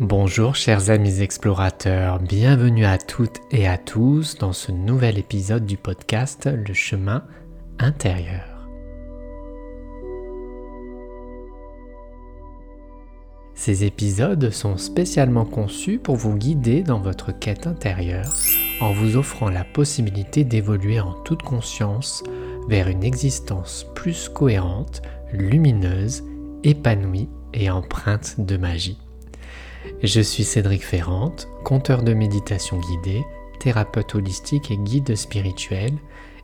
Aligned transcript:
Bonjour 0.00 0.54
chers 0.54 0.90
amis 0.90 1.22
explorateurs, 1.22 2.20
bienvenue 2.20 2.84
à 2.84 2.98
toutes 2.98 3.40
et 3.50 3.66
à 3.66 3.76
tous 3.76 4.38
dans 4.38 4.52
ce 4.52 4.70
nouvel 4.70 5.18
épisode 5.18 5.66
du 5.66 5.76
podcast 5.76 6.48
Le 6.48 6.72
chemin 6.72 7.24
intérieur. 7.80 8.68
Ces 13.54 13.82
épisodes 13.82 14.50
sont 14.50 14.76
spécialement 14.76 15.44
conçus 15.44 15.98
pour 15.98 16.14
vous 16.14 16.36
guider 16.36 16.84
dans 16.84 17.00
votre 17.00 17.36
quête 17.36 17.66
intérieure 17.66 18.32
en 18.80 18.92
vous 18.92 19.16
offrant 19.16 19.50
la 19.50 19.64
possibilité 19.64 20.44
d'évoluer 20.44 21.00
en 21.00 21.14
toute 21.24 21.42
conscience 21.42 22.22
vers 22.68 22.86
une 22.86 23.02
existence 23.02 23.84
plus 23.96 24.28
cohérente, 24.28 25.02
lumineuse, 25.32 26.22
épanouie 26.62 27.28
et 27.52 27.68
empreinte 27.68 28.36
de 28.38 28.56
magie. 28.56 28.98
Je 30.02 30.20
suis 30.20 30.44
Cédric 30.44 30.84
Ferrante, 30.84 31.48
conteur 31.64 32.02
de 32.02 32.14
méditation 32.14 32.78
guidée, 32.78 33.24
thérapeute 33.58 34.14
holistique 34.14 34.70
et 34.70 34.76
guide 34.76 35.16
spirituel, 35.16 35.92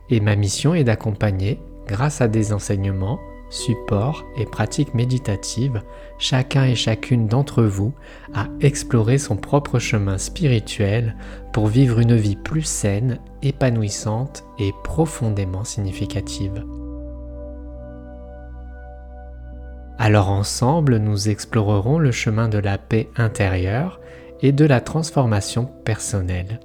et 0.09 0.19
ma 0.19 0.35
mission 0.35 0.73
est 0.73 0.83
d'accompagner, 0.83 1.59
grâce 1.87 2.21
à 2.21 2.27
des 2.27 2.53
enseignements, 2.53 3.19
supports 3.49 4.25
et 4.37 4.45
pratiques 4.45 4.93
méditatives, 4.93 5.81
chacun 6.17 6.65
et 6.65 6.75
chacune 6.75 7.27
d'entre 7.27 7.63
vous 7.63 7.93
à 8.33 8.47
explorer 8.61 9.17
son 9.17 9.37
propre 9.37 9.79
chemin 9.79 10.17
spirituel 10.17 11.15
pour 11.53 11.67
vivre 11.67 11.99
une 11.99 12.15
vie 12.15 12.35
plus 12.35 12.63
saine, 12.63 13.19
épanouissante 13.41 14.43
et 14.59 14.73
profondément 14.83 15.63
significative. 15.63 16.65
Alors 19.97 20.29
ensemble, 20.29 20.97
nous 20.97 21.29
explorerons 21.29 21.99
le 21.99 22.11
chemin 22.11 22.49
de 22.49 22.57
la 22.57 22.77
paix 22.77 23.09
intérieure 23.15 23.99
et 24.41 24.51
de 24.51 24.65
la 24.65 24.81
transformation 24.81 25.69
personnelle. 25.85 26.59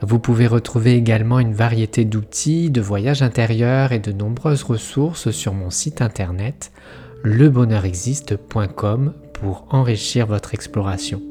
Vous 0.00 0.18
pouvez 0.18 0.46
retrouver 0.46 0.94
également 0.94 1.38
une 1.38 1.54
variété 1.54 2.04
d'outils, 2.04 2.70
de 2.70 2.80
voyages 2.80 3.22
intérieurs 3.22 3.92
et 3.92 4.00
de 4.00 4.12
nombreuses 4.12 4.64
ressources 4.64 5.30
sur 5.30 5.54
mon 5.54 5.70
site 5.70 6.02
internet 6.02 6.72
lebonheurexiste.com 7.22 9.14
pour 9.32 9.66
enrichir 9.70 10.26
votre 10.26 10.52
exploration. 10.52 11.22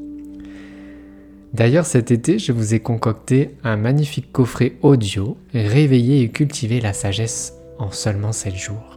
D'ailleurs 1.52 1.86
cet 1.86 2.10
été, 2.10 2.40
je 2.40 2.50
vous 2.50 2.74
ai 2.74 2.80
concocté 2.80 3.56
un 3.62 3.76
magnifique 3.76 4.32
coffret 4.32 4.72
audio 4.82 5.38
Réveiller 5.52 6.22
et 6.22 6.30
cultiver 6.30 6.80
la 6.80 6.92
sagesse 6.92 7.54
en 7.78 7.92
seulement 7.92 8.32
7 8.32 8.56
jours. 8.56 8.93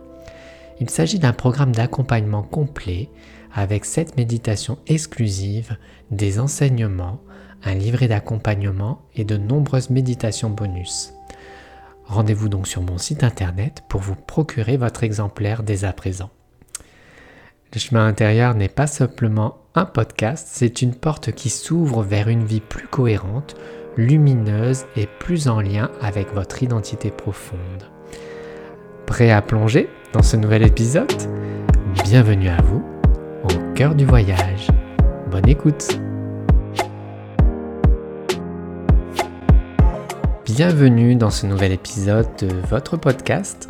Il 0.80 0.90
s'agit 0.90 1.20
d'un 1.20 1.34
programme 1.34 1.72
d'accompagnement 1.74 2.44
complet 2.44 3.10
avec 3.54 3.86
cette 3.86 4.18
méditation 4.18 4.78
exclusive, 4.88 5.78
des 6.12 6.40
enseignements, 6.40 7.22
un 7.64 7.74
livret 7.74 8.08
d'accompagnement 8.08 9.02
et 9.16 9.24
de 9.24 9.38
nombreuses 9.38 9.90
méditations 9.90 10.52
bonus. 10.52 11.14
Rendez-vous 12.06 12.50
donc 12.50 12.68
sur 12.68 12.82
mon 12.82 12.98
site 12.98 13.24
internet 13.24 13.84
pour 13.90 14.02
vous 14.02 14.16
procurer 14.16 14.78
votre 14.78 15.04
exemplaire 15.04 15.64
dès 15.64 15.84
à 15.84 15.94
présent. 15.94 16.30
Le 17.74 17.80
chemin 17.80 18.08
intérieur 18.08 18.56
n'est 18.56 18.70
pas 18.70 18.88
simplement 18.88 19.58
un 19.76 19.86
podcast, 19.86 20.48
c'est 20.50 20.82
une 20.82 20.96
porte 20.96 21.34
qui 21.34 21.50
s'ouvre 21.50 22.02
vers 22.02 22.30
une 22.30 22.46
vie 22.46 22.62
plus 22.62 22.88
cohérente, 22.88 23.56
lumineuse 23.98 24.86
et 24.96 25.08
plus 25.20 25.48
en 25.48 25.60
lien 25.60 25.92
avec 26.02 26.34
votre 26.34 26.64
identité 26.64 27.12
profonde. 27.12 27.84
Prêt 29.06 29.32
à 29.32 29.42
plonger? 29.42 29.90
Dans 30.18 30.24
ce 30.24 30.36
nouvel 30.36 30.64
épisode 30.66 31.14
Bienvenue 32.04 32.50
à 32.50 32.60
vous 32.64 32.84
au 33.44 33.74
cœur 33.76 33.94
du 33.94 34.04
voyage. 34.04 34.66
Bonne 35.30 35.48
écoute 35.48 36.00
Bienvenue 40.44 41.16
dans 41.16 41.30
ce 41.30 41.46
nouvel 41.46 41.72
épisode 41.72 42.26
de 42.40 42.48
votre 42.68 42.98
podcast. 42.98 43.68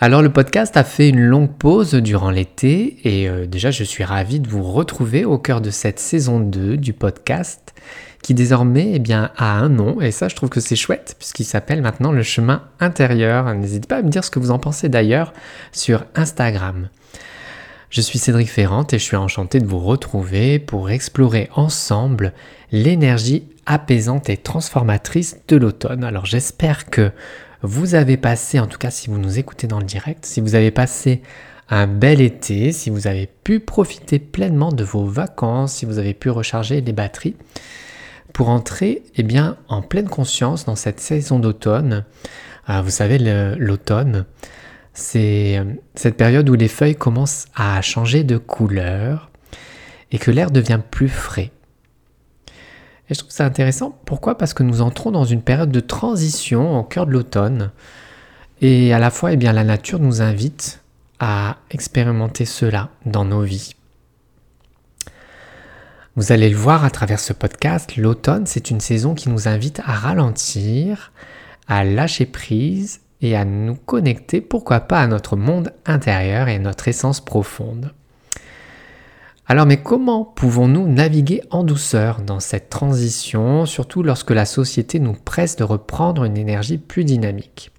Alors 0.00 0.22
le 0.22 0.32
podcast 0.32 0.76
a 0.76 0.82
fait 0.82 1.08
une 1.08 1.20
longue 1.20 1.52
pause 1.52 1.94
durant 1.94 2.32
l'été 2.32 2.96
et 3.04 3.28
euh, 3.28 3.46
déjà 3.46 3.70
je 3.70 3.84
suis 3.84 4.02
ravi 4.02 4.40
de 4.40 4.48
vous 4.48 4.64
retrouver 4.64 5.24
au 5.24 5.38
cœur 5.38 5.60
de 5.60 5.70
cette 5.70 6.00
saison 6.00 6.40
2 6.40 6.76
du 6.76 6.92
podcast 6.94 7.74
qui 8.22 8.34
désormais 8.34 8.92
eh 8.94 8.98
bien, 8.98 9.30
a 9.36 9.58
un 9.58 9.68
nom, 9.68 10.00
et 10.00 10.10
ça 10.10 10.28
je 10.28 10.36
trouve 10.36 10.48
que 10.48 10.60
c'est 10.60 10.76
chouette, 10.76 11.14
puisqu'il 11.18 11.44
s'appelle 11.44 11.82
maintenant 11.82 12.12
le 12.12 12.22
chemin 12.22 12.62
intérieur. 12.80 13.54
N'hésitez 13.54 13.86
pas 13.86 13.98
à 13.98 14.02
me 14.02 14.10
dire 14.10 14.24
ce 14.24 14.30
que 14.30 14.38
vous 14.38 14.50
en 14.50 14.58
pensez 14.58 14.88
d'ailleurs 14.88 15.32
sur 15.72 16.04
Instagram. 16.14 16.88
Je 17.90 18.02
suis 18.02 18.18
Cédric 18.18 18.50
Ferrante 18.50 18.92
et 18.92 18.98
je 18.98 19.04
suis 19.04 19.16
enchanté 19.16 19.60
de 19.60 19.66
vous 19.66 19.78
retrouver 19.78 20.58
pour 20.58 20.90
explorer 20.90 21.48
ensemble 21.54 22.34
l'énergie 22.70 23.48
apaisante 23.64 24.28
et 24.28 24.36
transformatrice 24.36 25.38
de 25.48 25.56
l'automne. 25.56 26.04
Alors 26.04 26.26
j'espère 26.26 26.90
que 26.90 27.12
vous 27.62 27.94
avez 27.94 28.18
passé, 28.18 28.60
en 28.60 28.66
tout 28.66 28.78
cas 28.78 28.90
si 28.90 29.08
vous 29.08 29.18
nous 29.18 29.38
écoutez 29.38 29.66
dans 29.66 29.78
le 29.78 29.86
direct, 29.86 30.26
si 30.26 30.42
vous 30.42 30.54
avez 30.54 30.70
passé 30.70 31.22
un 31.70 31.86
bel 31.86 32.20
été, 32.20 32.72
si 32.72 32.90
vous 32.90 33.06
avez 33.06 33.26
pu 33.26 33.58
profiter 33.58 34.18
pleinement 34.18 34.70
de 34.70 34.84
vos 34.84 35.06
vacances, 35.06 35.74
si 35.74 35.86
vous 35.86 35.98
avez 35.98 36.14
pu 36.14 36.28
recharger 36.28 36.82
les 36.82 36.92
batteries 36.92 37.36
pour 38.32 38.48
entrer 38.48 39.02
eh 39.16 39.22
bien, 39.22 39.56
en 39.68 39.82
pleine 39.82 40.08
conscience 40.08 40.64
dans 40.64 40.76
cette 40.76 41.00
saison 41.00 41.38
d'automne. 41.38 42.04
Ah, 42.66 42.82
vous 42.82 42.90
savez, 42.90 43.18
l'automne, 43.18 44.26
c'est 44.92 45.58
euh, 45.58 45.64
cette 45.94 46.16
période 46.16 46.48
où 46.50 46.54
les 46.54 46.68
feuilles 46.68 46.96
commencent 46.96 47.46
à 47.54 47.80
changer 47.82 48.24
de 48.24 48.36
couleur 48.36 49.30
et 50.12 50.18
que 50.18 50.30
l'air 50.30 50.50
devient 50.50 50.80
plus 50.90 51.08
frais. 51.08 51.50
Et 53.08 53.14
je 53.14 53.20
trouve 53.20 53.30
ça 53.30 53.46
intéressant. 53.46 53.98
Pourquoi? 54.04 54.36
Parce 54.36 54.52
que 54.54 54.62
nous 54.62 54.82
entrons 54.82 55.10
dans 55.10 55.24
une 55.24 55.42
période 55.42 55.70
de 55.70 55.80
transition 55.80 56.78
au 56.78 56.82
cœur 56.82 57.06
de 57.06 57.12
l'automne. 57.12 57.70
Et 58.60 58.92
à 58.92 58.98
la 58.98 59.10
fois, 59.10 59.32
eh 59.32 59.36
bien, 59.36 59.52
la 59.52 59.64
nature 59.64 59.98
nous 59.98 60.20
invite 60.20 60.82
à 61.20 61.56
expérimenter 61.70 62.44
cela 62.44 62.90
dans 63.06 63.24
nos 63.24 63.42
vies. 63.42 63.77
Vous 66.18 66.32
allez 66.32 66.50
le 66.50 66.56
voir 66.56 66.84
à 66.84 66.90
travers 66.90 67.20
ce 67.20 67.32
podcast, 67.32 67.96
l'automne, 67.96 68.44
c'est 68.44 68.72
une 68.72 68.80
saison 68.80 69.14
qui 69.14 69.28
nous 69.28 69.46
invite 69.46 69.78
à 69.86 69.92
ralentir, 69.92 71.12
à 71.68 71.84
lâcher 71.84 72.26
prise 72.26 73.02
et 73.20 73.36
à 73.36 73.44
nous 73.44 73.76
connecter, 73.76 74.40
pourquoi 74.40 74.80
pas, 74.80 75.00
à 75.00 75.06
notre 75.06 75.36
monde 75.36 75.72
intérieur 75.86 76.48
et 76.48 76.56
à 76.56 76.58
notre 76.58 76.88
essence 76.88 77.20
profonde. 77.20 77.92
Alors 79.46 79.64
mais 79.64 79.80
comment 79.80 80.24
pouvons-nous 80.24 80.88
naviguer 80.88 81.40
en 81.52 81.62
douceur 81.62 82.20
dans 82.20 82.40
cette 82.40 82.68
transition, 82.68 83.64
surtout 83.64 84.02
lorsque 84.02 84.32
la 84.32 84.44
société 84.44 84.98
nous 84.98 85.14
presse 85.14 85.54
de 85.54 85.62
reprendre 85.62 86.24
une 86.24 86.36
énergie 86.36 86.78
plus 86.78 87.04
dynamique? 87.04 87.70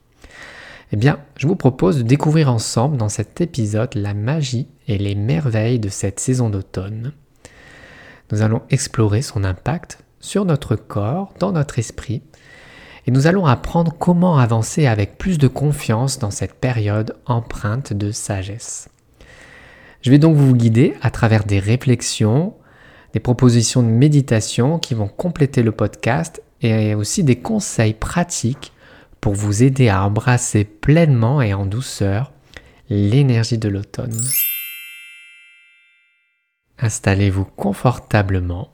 Eh 0.94 0.96
bien, 0.96 1.20
je 1.36 1.46
vous 1.46 1.58
propose 1.58 1.98
de 1.98 2.04
découvrir 2.04 2.50
ensemble 2.50 2.96
dans 2.96 3.10
cet 3.10 3.42
épisode 3.42 3.96
la 3.96 4.14
magie 4.14 4.70
et 4.88 4.98
les 4.98 5.16
merveilles 5.16 5.80
de 5.80 5.90
cette 5.90 6.22
saison 6.22 6.50
d'automne. 6.50 7.12
Nous 8.32 8.42
allons 8.42 8.62
explorer 8.70 9.22
son 9.22 9.44
impact 9.44 10.00
sur 10.20 10.46
notre 10.46 10.76
corps, 10.76 11.34
dans 11.40 11.52
notre 11.52 11.80
esprit, 11.80 12.22
et 13.08 13.12
nous 13.12 13.28
allons 13.28 13.46
apprendre 13.46 13.94
comment 13.98 14.38
avancer 14.38 14.86
avec 14.86 15.18
plus 15.18 15.38
de 15.38 15.48
confiance 15.48 16.20
dans 16.20 16.32
cette 16.32 16.54
période 16.54 17.16
empreinte 17.26 17.94
de 17.94 18.12
sagesse. 18.12 18.90
Je 20.02 20.12
vais 20.12 20.20
donc 20.20 20.36
vous 20.36 20.56
guider 20.56 20.96
à 21.02 21.10
travers 21.10 21.44
des 21.44 21.60
réflexions, 21.60 22.54
des 23.14 23.20
propositions 23.20 23.82
de 23.82 23.88
méditation 23.88 24.80
qui 24.80 24.94
vont 24.94 25.08
compléter 25.08 25.64
le 25.64 25.72
podcast 25.72 26.42
et 26.62 26.94
aussi 26.94 27.24
des 27.24 27.38
conseils 27.38 27.94
pratiques 27.94 28.74
pour 29.22 29.34
vous 29.34 29.64
aider 29.64 29.90
à 29.90 30.04
embrasser 30.04 30.64
pleinement 30.64 31.42
et 31.42 31.54
en 31.54 31.66
douceur 31.66 32.32
l'énergie 32.90 33.58
de 33.58 33.70
l'automne. 33.70 34.18
Installez-vous 36.82 37.44
confortablement, 37.44 38.70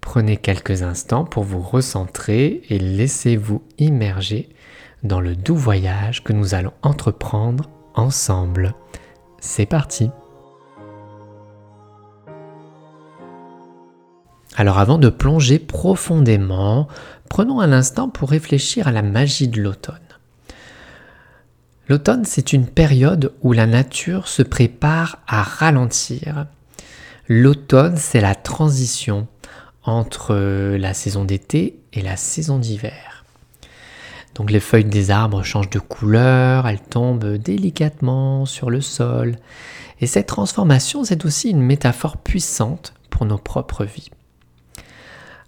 prenez 0.00 0.36
quelques 0.36 0.82
instants 0.82 1.24
pour 1.24 1.42
vous 1.42 1.60
recentrer 1.60 2.62
et 2.68 2.78
laissez-vous 2.78 3.64
immerger 3.78 4.48
dans 5.02 5.20
le 5.20 5.34
doux 5.34 5.56
voyage 5.56 6.22
que 6.22 6.32
nous 6.32 6.54
allons 6.54 6.72
entreprendre 6.82 7.68
ensemble. 7.94 8.74
C'est 9.40 9.66
parti 9.66 10.10
Alors 14.54 14.78
avant 14.78 14.98
de 14.98 15.08
plonger 15.08 15.58
profondément, 15.58 16.86
prenons 17.28 17.60
un 17.60 17.72
instant 17.72 18.08
pour 18.08 18.30
réfléchir 18.30 18.86
à 18.86 18.92
la 18.92 19.02
magie 19.02 19.48
de 19.48 19.60
l'automne. 19.60 19.98
L'automne, 21.88 22.24
c'est 22.24 22.52
une 22.52 22.66
période 22.66 23.32
où 23.42 23.52
la 23.52 23.66
nature 23.66 24.28
se 24.28 24.42
prépare 24.42 25.18
à 25.26 25.42
ralentir 25.42 26.46
L'automne, 27.28 27.96
c'est 27.96 28.20
la 28.20 28.34
transition 28.34 29.26
entre 29.82 30.34
euh, 30.34 30.78
la 30.78 30.94
saison 30.94 31.24
d'été 31.24 31.80
et 31.92 32.02
la 32.02 32.16
saison 32.16 32.58
d'hiver. 32.58 33.24
Donc 34.34 34.50
les 34.50 34.60
feuilles 34.60 34.84
des 34.84 35.10
arbres 35.10 35.42
changent 35.42 35.70
de 35.70 35.78
couleur, 35.78 36.68
elles 36.68 36.80
tombent 36.80 37.36
délicatement 37.36 38.44
sur 38.44 38.70
le 38.70 38.80
sol. 38.80 39.36
Et 40.00 40.06
cette 40.06 40.26
transformation, 40.26 41.04
c'est 41.04 41.24
aussi 41.24 41.50
une 41.50 41.62
métaphore 41.62 42.18
puissante 42.18 42.92
pour 43.08 43.24
nos 43.24 43.38
propres 43.38 43.84
vies. 43.84 44.10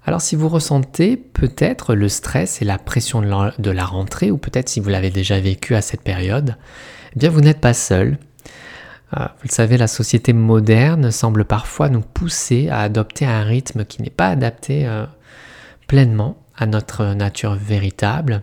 Alors 0.04 0.22
si 0.22 0.36
vous 0.36 0.48
ressentez 0.48 1.18
peut-être 1.18 1.94
le 1.94 2.08
stress 2.08 2.62
et 2.62 2.64
la 2.64 2.78
pression 2.78 3.20
de 3.20 3.70
la 3.70 3.84
rentrée, 3.84 4.30
ou 4.30 4.38
peut-être 4.38 4.70
si 4.70 4.80
vous 4.80 4.88
l'avez 4.88 5.10
déjà 5.10 5.38
vécu 5.38 5.74
à 5.74 5.82
cette 5.82 6.00
période, 6.00 6.56
eh 7.14 7.18
bien 7.18 7.28
vous 7.28 7.42
n'êtes 7.42 7.60
pas 7.60 7.74
seul. 7.74 8.18
Euh, 9.16 9.24
vous 9.24 9.48
le 9.48 9.52
savez, 9.52 9.76
la 9.76 9.86
société 9.86 10.32
moderne 10.32 11.10
semble 11.10 11.44
parfois 11.44 11.88
nous 11.88 12.00
pousser 12.00 12.68
à 12.68 12.80
adopter 12.80 13.24
un 13.24 13.42
rythme 13.42 13.84
qui 13.84 14.02
n'est 14.02 14.10
pas 14.10 14.28
adapté 14.28 14.86
euh, 14.86 15.06
pleinement 15.86 16.42
à 16.56 16.66
notre 16.66 17.14
nature 17.14 17.54
véritable, 17.54 18.42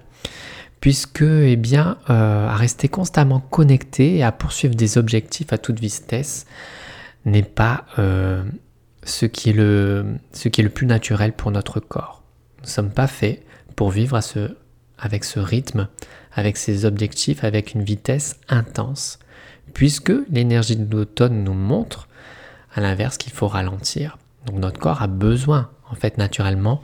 puisque, 0.82 1.22
eh 1.22 1.56
bien, 1.56 1.98
euh, 2.10 2.48
à 2.48 2.56
rester 2.56 2.88
constamment 2.88 3.40
connecté 3.40 4.18
et 4.18 4.24
à 4.24 4.32
poursuivre 4.32 4.76
des 4.76 4.98
objectifs 4.98 5.54
à 5.54 5.58
toute 5.58 5.80
vitesse 5.80 6.46
n'est 7.26 7.44
pas 7.44 7.86
ce, 7.98 9.26
qui 9.26 9.50
est 9.50 9.54
le, 9.54 10.06
ce 10.32 10.48
qui 10.48 10.62
est 10.62 10.64
le 10.64 10.70
plus 10.70 10.86
naturel 10.86 11.34
pour 11.34 11.50
notre 11.50 11.80
corps. 11.80 12.22
Nous 12.60 12.66
ne 12.66 12.70
sommes 12.70 12.92
pas 12.92 13.08
faits 13.08 13.44
pour 13.76 13.90
vivre 13.90 14.20
avec 15.00 15.24
ce 15.24 15.40
rythme, 15.40 15.88
avec 16.34 16.56
ces 16.56 16.86
objectifs, 16.86 17.44
avec 17.44 17.74
une 17.74 17.82
vitesse 17.82 18.40
intense 18.48 19.18
puisque 19.76 20.14
l'énergie 20.32 20.78
de 20.78 20.90
l'automne 20.90 21.44
nous 21.44 21.54
montre, 21.54 22.08
à 22.74 22.82
l'inverse, 22.82 23.18
qu'il 23.18 23.34
faut 23.34 23.50
ralentir. 23.50 24.18
Donc 24.46 24.56
notre 24.56 24.80
corps 24.80 25.02
a 25.02 25.08
besoin, 25.08 25.70
en 25.92 25.96
fait, 25.96 26.18
naturellement, 26.18 26.82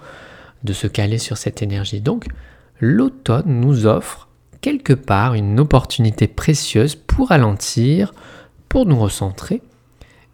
de 0.63 0.73
se 0.73 0.88
caler 0.88 1.17
sur 1.17 1.38
cette 1.38 1.61
énergie. 1.61 2.01
Donc 2.01 2.27
l'automne 2.81 3.61
nous 3.61 3.88
offre 3.88 4.27
quelque 4.59 4.91
part 4.91 5.35
une 5.35 5.59
opportunité 5.59 6.27
précieuse 6.27 6.95
pour 6.95 7.29
ralentir, 7.29 8.13
pour 8.67 8.85
nous 8.85 8.99
recentrer 8.99 9.61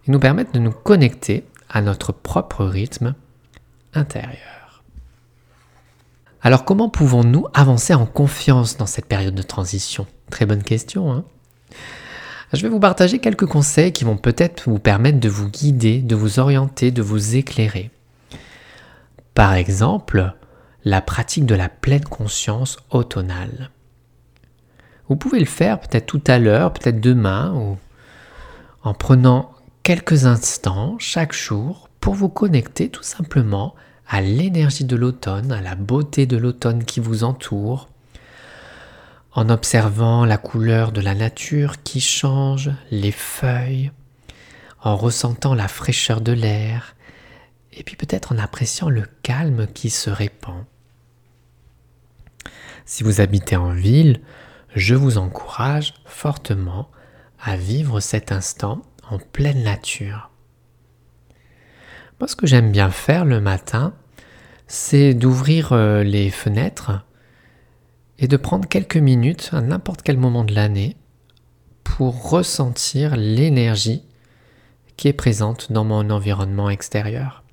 et 0.06 0.10
nous 0.10 0.18
permettre 0.18 0.50
de 0.50 0.58
nous 0.58 0.72
connecter 0.72 1.44
à 1.70 1.80
notre 1.80 2.10
propre 2.10 2.64
rythme 2.64 3.14
intérieur. 3.94 4.82
Alors 6.42 6.64
comment 6.64 6.88
pouvons-nous 6.88 7.46
avancer 7.54 7.94
en 7.94 8.04
confiance 8.04 8.76
dans 8.76 8.86
cette 8.86 9.06
période 9.06 9.34
de 9.36 9.42
transition? 9.42 10.08
Très 10.28 10.44
bonne 10.44 10.64
question. 10.64 11.12
Hein? 11.12 11.24
Je 12.52 12.62
vais 12.62 12.68
vous 12.68 12.80
partager 12.80 13.18
quelques 13.18 13.46
conseils 13.46 13.92
qui 13.92 14.04
vont 14.04 14.16
peut-être 14.16 14.68
vous 14.68 14.78
permettre 14.78 15.20
de 15.20 15.28
vous 15.28 15.48
guider, 15.48 16.00
de 16.00 16.14
vous 16.14 16.38
orienter, 16.38 16.90
de 16.90 17.02
vous 17.02 17.36
éclairer. 17.36 17.90
Par 19.34 19.54
exemple, 19.54 20.34
la 20.84 21.00
pratique 21.00 21.46
de 21.46 21.54
la 21.54 21.68
pleine 21.68 22.04
conscience 22.04 22.78
automnale. 22.90 23.70
Vous 25.08 25.16
pouvez 25.16 25.40
le 25.40 25.46
faire 25.46 25.80
peut-être 25.80 26.06
tout 26.06 26.22
à 26.26 26.38
l'heure, 26.38 26.72
peut-être 26.72 27.00
demain, 27.00 27.54
ou 27.54 27.78
en 28.82 28.94
prenant 28.94 29.52
quelques 29.82 30.26
instants 30.26 30.96
chaque 30.98 31.32
jour 31.32 31.88
pour 32.00 32.14
vous 32.14 32.28
connecter 32.28 32.88
tout 32.88 33.02
simplement 33.02 33.74
à 34.08 34.20
l'énergie 34.20 34.84
de 34.84 34.96
l'automne, 34.96 35.52
à 35.52 35.60
la 35.60 35.74
beauté 35.74 36.26
de 36.26 36.36
l'automne 36.36 36.84
qui 36.84 37.00
vous 37.00 37.24
entoure, 37.24 37.88
en 39.38 39.50
observant 39.50 40.24
la 40.24 40.36
couleur 40.36 40.90
de 40.90 41.00
la 41.00 41.14
nature 41.14 41.84
qui 41.84 42.00
change, 42.00 42.72
les 42.90 43.12
feuilles, 43.12 43.92
en 44.82 44.96
ressentant 44.96 45.54
la 45.54 45.68
fraîcheur 45.68 46.20
de 46.20 46.32
l'air, 46.32 46.96
et 47.72 47.84
puis 47.84 47.94
peut-être 47.94 48.32
en 48.32 48.38
appréciant 48.38 48.88
le 48.88 49.04
calme 49.22 49.68
qui 49.68 49.90
se 49.90 50.10
répand. 50.10 50.64
Si 52.84 53.04
vous 53.04 53.20
habitez 53.20 53.54
en 53.54 53.70
ville, 53.70 54.22
je 54.74 54.96
vous 54.96 55.18
encourage 55.18 55.94
fortement 56.04 56.90
à 57.40 57.56
vivre 57.56 58.00
cet 58.00 58.32
instant 58.32 58.82
en 59.08 59.20
pleine 59.20 59.62
nature. 59.62 60.30
Moi, 62.18 62.26
ce 62.26 62.34
que 62.34 62.48
j'aime 62.48 62.72
bien 62.72 62.90
faire 62.90 63.24
le 63.24 63.40
matin, 63.40 63.94
c'est 64.66 65.14
d'ouvrir 65.14 65.72
euh, 65.72 66.02
les 66.02 66.28
fenêtres 66.28 67.04
et 68.18 68.28
de 68.28 68.36
prendre 68.36 68.68
quelques 68.68 68.96
minutes 68.96 69.50
à 69.52 69.60
n'importe 69.60 70.02
quel 70.02 70.18
moment 70.18 70.44
de 70.44 70.54
l'année 70.54 70.96
pour 71.84 72.30
ressentir 72.30 73.16
l'énergie 73.16 74.02
qui 74.96 75.08
est 75.08 75.12
présente 75.12 75.72
dans 75.72 75.84
mon 75.84 76.10
environnement 76.10 76.70
extérieur. 76.70 77.44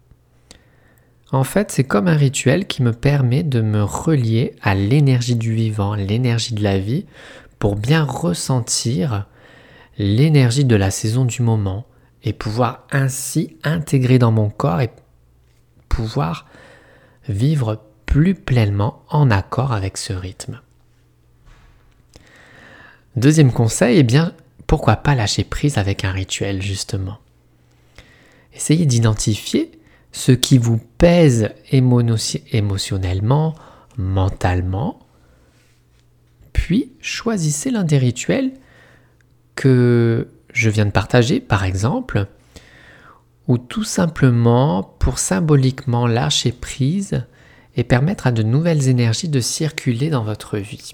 En 1.31 1.43
fait, 1.43 1.71
c'est 1.71 1.83
comme 1.83 2.07
un 2.07 2.15
rituel 2.15 2.67
qui 2.67 2.83
me 2.83 2.93
permet 2.93 3.43
de 3.43 3.61
me 3.61 3.83
relier 3.83 4.55
à 4.61 4.75
l'énergie 4.75 5.35
du 5.35 5.53
vivant, 5.53 5.95
l'énergie 5.95 6.53
de 6.53 6.63
la 6.63 6.79
vie, 6.79 7.05
pour 7.59 7.75
bien 7.75 8.03
ressentir 8.03 9.27
l'énergie 9.97 10.65
de 10.65 10.75
la 10.75 10.91
saison 10.91 11.25
du 11.25 11.41
moment 11.41 11.85
et 12.23 12.33
pouvoir 12.33 12.85
ainsi 12.91 13.57
intégrer 13.63 14.19
dans 14.19 14.31
mon 14.31 14.49
corps 14.49 14.81
et 14.81 14.89
pouvoir 15.89 16.45
vivre 17.27 17.84
plus 18.15 18.33
pleinement 18.33 19.03
en 19.09 19.29
accord 19.29 19.73
avec 19.73 19.97
ce 19.97 20.13
rythme. 20.13 20.61
Deuxième 23.17 23.51
conseil, 23.51 23.97
eh 23.97 24.03
bien, 24.03 24.31
pourquoi 24.67 24.95
pas 24.95 25.15
lâcher 25.15 25.43
prise 25.43 25.77
avec 25.77 26.05
un 26.05 26.13
rituel 26.13 26.61
justement 26.61 27.17
Essayez 28.53 28.85
d'identifier 28.85 29.69
ce 30.13 30.31
qui 30.31 30.57
vous 30.57 30.77
pèse 30.97 31.49
émotionnellement, 31.73 33.53
mentalement, 33.97 34.97
puis 36.53 36.93
choisissez 37.01 37.69
l'un 37.69 37.83
des 37.83 37.97
rituels 37.97 38.53
que 39.55 40.29
je 40.53 40.69
viens 40.69 40.85
de 40.85 40.91
partager, 40.91 41.41
par 41.41 41.65
exemple, 41.65 42.27
ou 43.49 43.57
tout 43.57 43.83
simplement 43.83 44.83
pour 44.99 45.19
symboliquement 45.19 46.07
lâcher 46.07 46.53
prise 46.53 47.25
et 47.75 47.83
permettre 47.83 48.27
à 48.27 48.31
de 48.31 48.43
nouvelles 48.43 48.87
énergies 48.87 49.29
de 49.29 49.39
circuler 49.39 50.09
dans 50.09 50.23
votre 50.23 50.57
vie. 50.57 50.93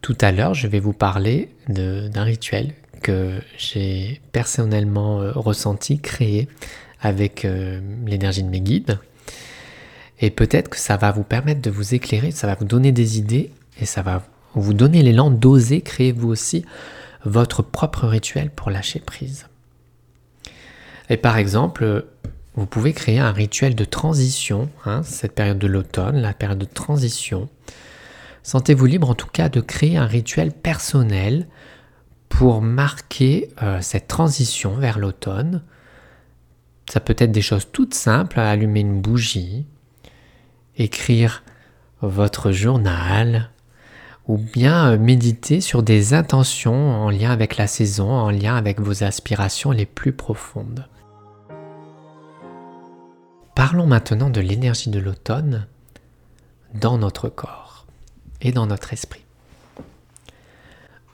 Tout 0.00 0.16
à 0.20 0.32
l'heure, 0.32 0.54
je 0.54 0.66
vais 0.66 0.80
vous 0.80 0.92
parler 0.92 1.50
d'un 1.68 2.22
rituel 2.22 2.74
que 3.02 3.40
j'ai 3.56 4.20
personnellement 4.32 5.20
euh, 5.20 5.32
ressenti, 5.32 6.00
créé 6.00 6.48
avec 7.00 7.44
euh, 7.44 7.80
l'énergie 8.06 8.42
de 8.42 8.48
mes 8.48 8.60
guides. 8.60 8.98
Et 10.20 10.30
peut-être 10.30 10.68
que 10.68 10.78
ça 10.78 10.96
va 10.96 11.12
vous 11.12 11.22
permettre 11.22 11.62
de 11.62 11.70
vous 11.70 11.94
éclairer, 11.94 12.30
ça 12.30 12.46
va 12.46 12.54
vous 12.54 12.64
donner 12.64 12.92
des 12.92 13.18
idées 13.18 13.52
et 13.80 13.86
ça 13.86 14.02
va 14.02 14.24
vous 14.54 14.74
donner 14.74 15.02
l'élan 15.02 15.30
d'oser 15.30 15.80
créer 15.80 16.12
vous 16.12 16.28
aussi 16.28 16.64
votre 17.24 17.62
propre 17.62 18.06
rituel 18.06 18.50
pour 18.50 18.70
lâcher 18.70 19.00
prise. 19.00 19.46
Et 21.10 21.16
par 21.16 21.38
exemple, 21.38 22.06
vous 22.58 22.66
pouvez 22.66 22.92
créer 22.92 23.20
un 23.20 23.30
rituel 23.30 23.76
de 23.76 23.84
transition, 23.84 24.68
hein, 24.84 25.02
cette 25.04 25.32
période 25.32 25.60
de 25.60 25.68
l'automne, 25.68 26.16
la 26.16 26.34
période 26.34 26.58
de 26.58 26.64
transition. 26.64 27.48
Sentez-vous 28.42 28.86
libre 28.86 29.10
en 29.10 29.14
tout 29.14 29.28
cas 29.28 29.48
de 29.48 29.60
créer 29.60 29.96
un 29.96 30.06
rituel 30.06 30.50
personnel 30.50 31.46
pour 32.28 32.60
marquer 32.60 33.48
euh, 33.62 33.80
cette 33.80 34.08
transition 34.08 34.74
vers 34.74 34.98
l'automne. 34.98 35.62
Ça 36.90 36.98
peut 36.98 37.14
être 37.18 37.30
des 37.30 37.42
choses 37.42 37.68
toutes 37.70 37.94
simples, 37.94 38.40
allumer 38.40 38.80
une 38.80 39.00
bougie, 39.00 39.64
écrire 40.76 41.44
votre 42.00 42.50
journal, 42.50 43.50
ou 44.26 44.36
bien 44.36 44.92
euh, 44.92 44.98
méditer 44.98 45.60
sur 45.60 45.84
des 45.84 46.12
intentions 46.12 47.02
en 47.04 47.10
lien 47.10 47.30
avec 47.30 47.56
la 47.56 47.68
saison, 47.68 48.10
en 48.10 48.30
lien 48.30 48.56
avec 48.56 48.80
vos 48.80 49.04
aspirations 49.04 49.70
les 49.70 49.86
plus 49.86 50.12
profondes. 50.12 50.88
Parlons 53.58 53.88
maintenant 53.88 54.30
de 54.30 54.40
l'énergie 54.40 54.88
de 54.88 55.00
l'automne 55.00 55.66
dans 56.74 56.96
notre 56.96 57.28
corps 57.28 57.86
et 58.40 58.52
dans 58.52 58.68
notre 58.68 58.92
esprit. 58.92 59.24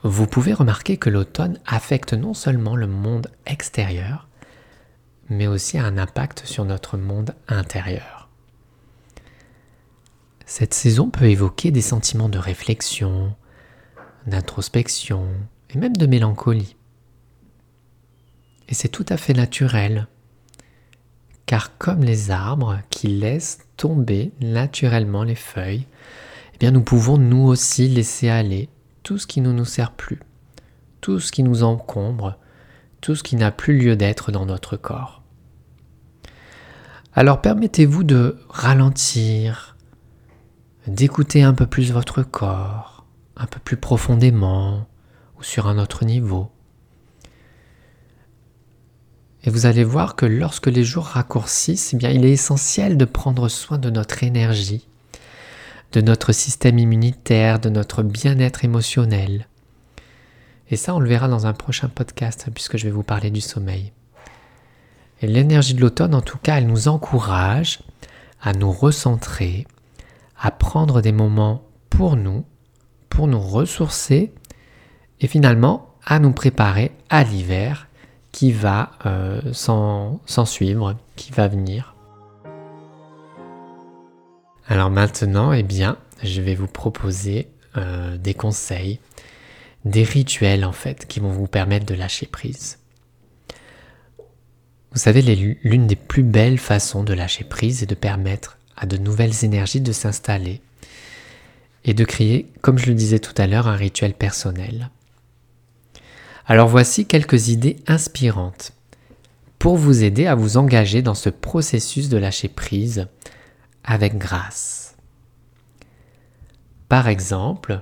Vous 0.02 0.26
pouvez 0.26 0.52
remarquer 0.52 0.98
que 0.98 1.08
l'automne 1.08 1.58
affecte 1.64 2.12
non 2.12 2.34
seulement 2.34 2.76
le 2.76 2.86
monde 2.86 3.28
extérieur, 3.46 4.28
mais 5.30 5.46
aussi 5.46 5.78
un 5.78 5.96
impact 5.96 6.44
sur 6.44 6.66
notre 6.66 6.98
monde 6.98 7.34
intérieur. 7.48 8.28
Cette 10.44 10.74
saison 10.74 11.08
peut 11.08 11.30
évoquer 11.30 11.70
des 11.70 11.80
sentiments 11.80 12.28
de 12.28 12.36
réflexion, 12.36 13.34
d'introspection 14.26 15.28
et 15.70 15.78
même 15.78 15.96
de 15.96 16.04
mélancolie. 16.04 16.76
Et 18.68 18.74
c'est 18.74 18.90
tout 18.90 19.06
à 19.08 19.16
fait 19.16 19.32
naturel 19.32 20.08
car 21.46 21.76
comme 21.78 22.02
les 22.02 22.30
arbres 22.30 22.78
qui 22.90 23.08
laissent 23.08 23.58
tomber 23.76 24.32
naturellement 24.40 25.24
les 25.24 25.34
feuilles, 25.34 25.86
eh 26.54 26.58
bien 26.58 26.70
nous 26.70 26.82
pouvons 26.82 27.18
nous 27.18 27.46
aussi 27.46 27.88
laisser 27.88 28.28
aller 28.28 28.68
tout 29.02 29.18
ce 29.18 29.26
qui 29.26 29.40
ne 29.40 29.52
nous 29.52 29.64
sert 29.64 29.92
plus, 29.92 30.20
tout 31.00 31.20
ce 31.20 31.32
qui 31.32 31.42
nous 31.42 31.62
encombre, 31.62 32.38
tout 33.00 33.14
ce 33.14 33.22
qui 33.22 33.36
n'a 33.36 33.50
plus 33.50 33.78
lieu 33.78 33.96
d'être 33.96 34.32
dans 34.32 34.46
notre 34.46 34.76
corps. 34.76 35.22
Alors 37.12 37.40
permettez-vous 37.40 38.02
de 38.02 38.38
ralentir, 38.48 39.76
d'écouter 40.86 41.42
un 41.42 41.54
peu 41.54 41.66
plus 41.66 41.92
votre 41.92 42.22
corps, 42.22 43.04
un 43.36 43.46
peu 43.46 43.60
plus 43.60 43.76
profondément 43.76 44.88
ou 45.38 45.42
sur 45.42 45.66
un 45.66 45.78
autre 45.78 46.04
niveau. 46.04 46.50
Et 49.46 49.50
vous 49.50 49.66
allez 49.66 49.84
voir 49.84 50.16
que 50.16 50.24
lorsque 50.24 50.68
les 50.68 50.84
jours 50.84 51.04
raccourcissent, 51.04 51.94
eh 51.94 52.14
il 52.14 52.24
est 52.24 52.32
essentiel 52.32 52.96
de 52.96 53.04
prendre 53.04 53.48
soin 53.48 53.76
de 53.76 53.90
notre 53.90 54.22
énergie, 54.22 54.88
de 55.92 56.00
notre 56.00 56.32
système 56.32 56.78
immunitaire, 56.78 57.58
de 57.58 57.68
notre 57.68 58.02
bien-être 58.02 58.64
émotionnel. 58.64 59.46
Et 60.70 60.76
ça, 60.76 60.94
on 60.94 60.98
le 60.98 61.08
verra 61.08 61.28
dans 61.28 61.46
un 61.46 61.52
prochain 61.52 61.88
podcast, 61.88 62.48
puisque 62.54 62.78
je 62.78 62.84
vais 62.84 62.90
vous 62.90 63.02
parler 63.02 63.30
du 63.30 63.42
sommeil. 63.42 63.92
Et 65.20 65.26
l'énergie 65.26 65.74
de 65.74 65.80
l'automne, 65.82 66.14
en 66.14 66.22
tout 66.22 66.38
cas, 66.38 66.56
elle 66.56 66.66
nous 66.66 66.88
encourage 66.88 67.80
à 68.40 68.54
nous 68.54 68.72
recentrer, 68.72 69.66
à 70.40 70.50
prendre 70.50 71.02
des 71.02 71.12
moments 71.12 71.64
pour 71.90 72.16
nous, 72.16 72.46
pour 73.10 73.28
nous 73.28 73.40
ressourcer, 73.40 74.32
et 75.20 75.26
finalement 75.26 75.94
à 76.06 76.18
nous 76.18 76.32
préparer 76.32 76.92
à 77.10 77.24
l'hiver 77.24 77.88
qui 78.34 78.50
va 78.50 78.90
euh, 79.06 79.40
s'en 79.52 80.44
suivre, 80.44 80.96
qui 81.14 81.30
va 81.30 81.46
venir. 81.46 81.94
Alors 84.66 84.90
maintenant, 84.90 85.52
eh 85.52 85.62
bien, 85.62 85.98
je 86.20 86.42
vais 86.42 86.56
vous 86.56 86.66
proposer 86.66 87.48
euh, 87.76 88.16
des 88.16 88.34
conseils, 88.34 88.98
des 89.84 90.02
rituels 90.02 90.64
en 90.64 90.72
fait, 90.72 91.06
qui 91.06 91.20
vont 91.20 91.30
vous 91.30 91.46
permettre 91.46 91.86
de 91.86 91.94
lâcher 91.94 92.26
prise. 92.26 92.80
Vous 94.90 94.98
savez, 94.98 95.22
l'une 95.22 95.86
des 95.86 95.94
plus 95.94 96.24
belles 96.24 96.58
façons 96.58 97.04
de 97.04 97.14
lâcher 97.14 97.44
prise 97.44 97.84
est 97.84 97.86
de 97.86 97.94
permettre 97.94 98.58
à 98.76 98.86
de 98.86 98.96
nouvelles 98.96 99.44
énergies 99.44 99.80
de 99.80 99.92
s'installer 99.92 100.60
et 101.84 101.94
de 101.94 102.04
créer, 102.04 102.50
comme 102.62 102.78
je 102.78 102.86
le 102.86 102.94
disais 102.94 103.20
tout 103.20 103.34
à 103.36 103.46
l'heure, 103.46 103.68
un 103.68 103.76
rituel 103.76 104.12
personnel. 104.12 104.90
Alors 106.46 106.68
voici 106.68 107.06
quelques 107.06 107.48
idées 107.48 107.76
inspirantes 107.86 108.72
pour 109.58 109.76
vous 109.78 110.04
aider 110.04 110.26
à 110.26 110.34
vous 110.34 110.58
engager 110.58 111.00
dans 111.00 111.14
ce 111.14 111.30
processus 111.30 112.10
de 112.10 112.18
lâcher 112.18 112.48
prise 112.48 113.06
avec 113.82 114.18
grâce. 114.18 114.96
Par 116.90 117.08
exemple, 117.08 117.80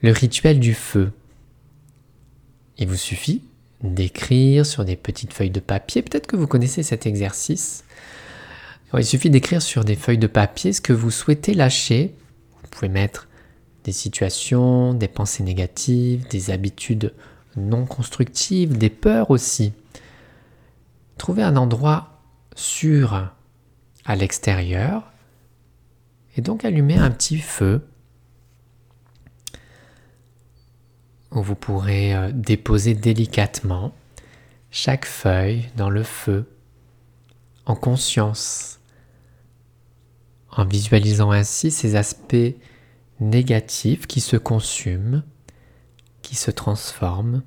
le 0.00 0.10
rituel 0.10 0.58
du 0.58 0.72
feu. 0.72 1.12
Il 2.78 2.88
vous 2.88 2.96
suffit 2.96 3.42
d'écrire 3.82 4.64
sur 4.64 4.86
des 4.86 4.96
petites 4.96 5.34
feuilles 5.34 5.50
de 5.50 5.60
papier, 5.60 6.00
peut-être 6.00 6.26
que 6.26 6.36
vous 6.36 6.46
connaissez 6.46 6.82
cet 6.82 7.04
exercice. 7.04 7.84
il 8.96 9.04
suffit 9.04 9.28
d'écrire 9.28 9.60
sur 9.60 9.84
des 9.84 9.96
feuilles 9.96 10.16
de 10.16 10.26
papier 10.26 10.72
ce 10.72 10.80
que 10.80 10.94
vous 10.94 11.10
souhaitez 11.10 11.52
lâcher. 11.52 12.14
Vous 12.62 12.68
pouvez 12.70 12.88
mettre 12.88 13.28
des 13.84 13.92
situations, 13.92 14.94
des 14.94 15.08
pensées 15.08 15.42
négatives, 15.42 16.26
des 16.28 16.50
habitudes 16.50 17.12
non 17.56 17.86
constructives, 17.86 18.76
des 18.76 18.90
peurs 18.90 19.30
aussi. 19.30 19.72
Trouvez 21.18 21.42
un 21.42 21.56
endroit 21.56 22.20
sûr 22.54 23.30
à 24.04 24.16
l'extérieur 24.16 25.10
et 26.36 26.40
donc 26.40 26.64
allumez 26.64 26.96
un 26.96 27.10
petit 27.10 27.38
feu 27.38 27.86
où 31.30 31.42
vous 31.42 31.54
pourrez 31.54 32.14
euh, 32.14 32.30
déposer 32.32 32.94
délicatement 32.94 33.92
chaque 34.70 35.04
feuille 35.04 35.68
dans 35.76 35.90
le 35.90 36.02
feu 36.02 36.46
en 37.66 37.74
conscience, 37.74 38.80
en 40.50 40.64
visualisant 40.64 41.30
ainsi 41.30 41.70
ces 41.70 41.96
aspects 41.96 42.54
négatifs 43.20 44.06
qui 44.06 44.20
se 44.20 44.36
consument 44.36 45.22
qui 46.24 46.34
se 46.34 46.50
transforment 46.50 47.42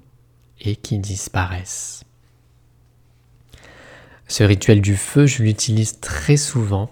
et 0.62 0.78
qui 0.78 1.00
disparaissent. 1.00 2.04
Ce 4.28 4.44
rituel 4.44 4.82
du 4.82 4.96
feu, 4.96 5.26
je 5.26 5.44
l'utilise 5.44 6.00
très 6.00 6.38
souvent, 6.38 6.90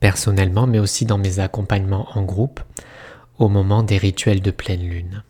personnellement, 0.00 0.66
mais 0.66 0.78
aussi 0.78 1.06
dans 1.06 1.18
mes 1.18 1.38
accompagnements 1.38 2.08
en 2.14 2.22
groupe, 2.22 2.60
au 3.38 3.48
moment 3.48 3.82
des 3.82 3.98
rituels 3.98 4.42
de 4.42 4.50
pleine 4.50 4.82
lune. 4.82 5.22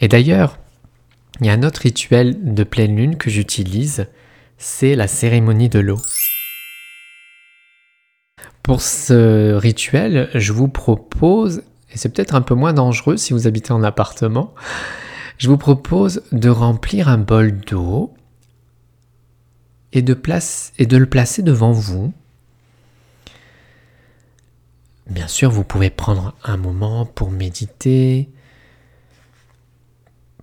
Et 0.00 0.08
d'ailleurs, 0.08 0.58
il 1.40 1.46
y 1.46 1.50
a 1.50 1.52
un 1.52 1.62
autre 1.62 1.82
rituel 1.82 2.54
de 2.54 2.64
pleine 2.64 2.96
lune 2.96 3.16
que 3.16 3.30
j'utilise, 3.30 4.08
c'est 4.58 4.96
la 4.96 5.06
cérémonie 5.06 5.68
de 5.68 5.78
l'eau. 5.78 6.00
Pour 8.62 8.80
ce 8.80 9.54
rituel, 9.54 10.30
je 10.34 10.52
vous 10.52 10.68
propose 10.68 11.62
et 11.92 11.98
c'est 11.98 12.08
peut-être 12.08 12.34
un 12.34 12.42
peu 12.42 12.54
moins 12.54 12.72
dangereux 12.72 13.16
si 13.16 13.32
vous 13.32 13.46
habitez 13.46 13.72
en 13.72 13.82
appartement, 13.82 14.54
je 15.38 15.48
vous 15.48 15.58
propose 15.58 16.22
de 16.32 16.48
remplir 16.48 17.08
un 17.08 17.18
bol 17.18 17.52
d'eau 17.60 18.14
et 19.92 20.02
de, 20.02 20.18
et 20.78 20.86
de 20.86 20.96
le 20.96 21.06
placer 21.06 21.42
devant 21.42 21.72
vous. 21.72 22.12
Bien 25.08 25.28
sûr, 25.28 25.50
vous 25.50 25.64
pouvez 25.64 25.90
prendre 25.90 26.34
un 26.44 26.56
moment 26.56 27.04
pour 27.04 27.30
méditer, 27.30 28.30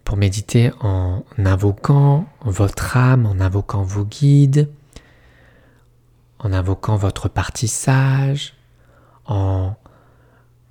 pour 0.04 0.18
méditer 0.18 0.72
en 0.82 1.24
invoquant 1.38 2.28
votre 2.42 2.98
âme, 2.98 3.26
en 3.26 3.40
invoquant 3.40 3.82
vos 3.82 4.06
guides, 4.06 4.70
en 6.40 6.54
invoquant 6.54 6.98
votre 6.98 7.30
partie 7.30 7.68
sage, 7.68 8.54
en 9.26 9.76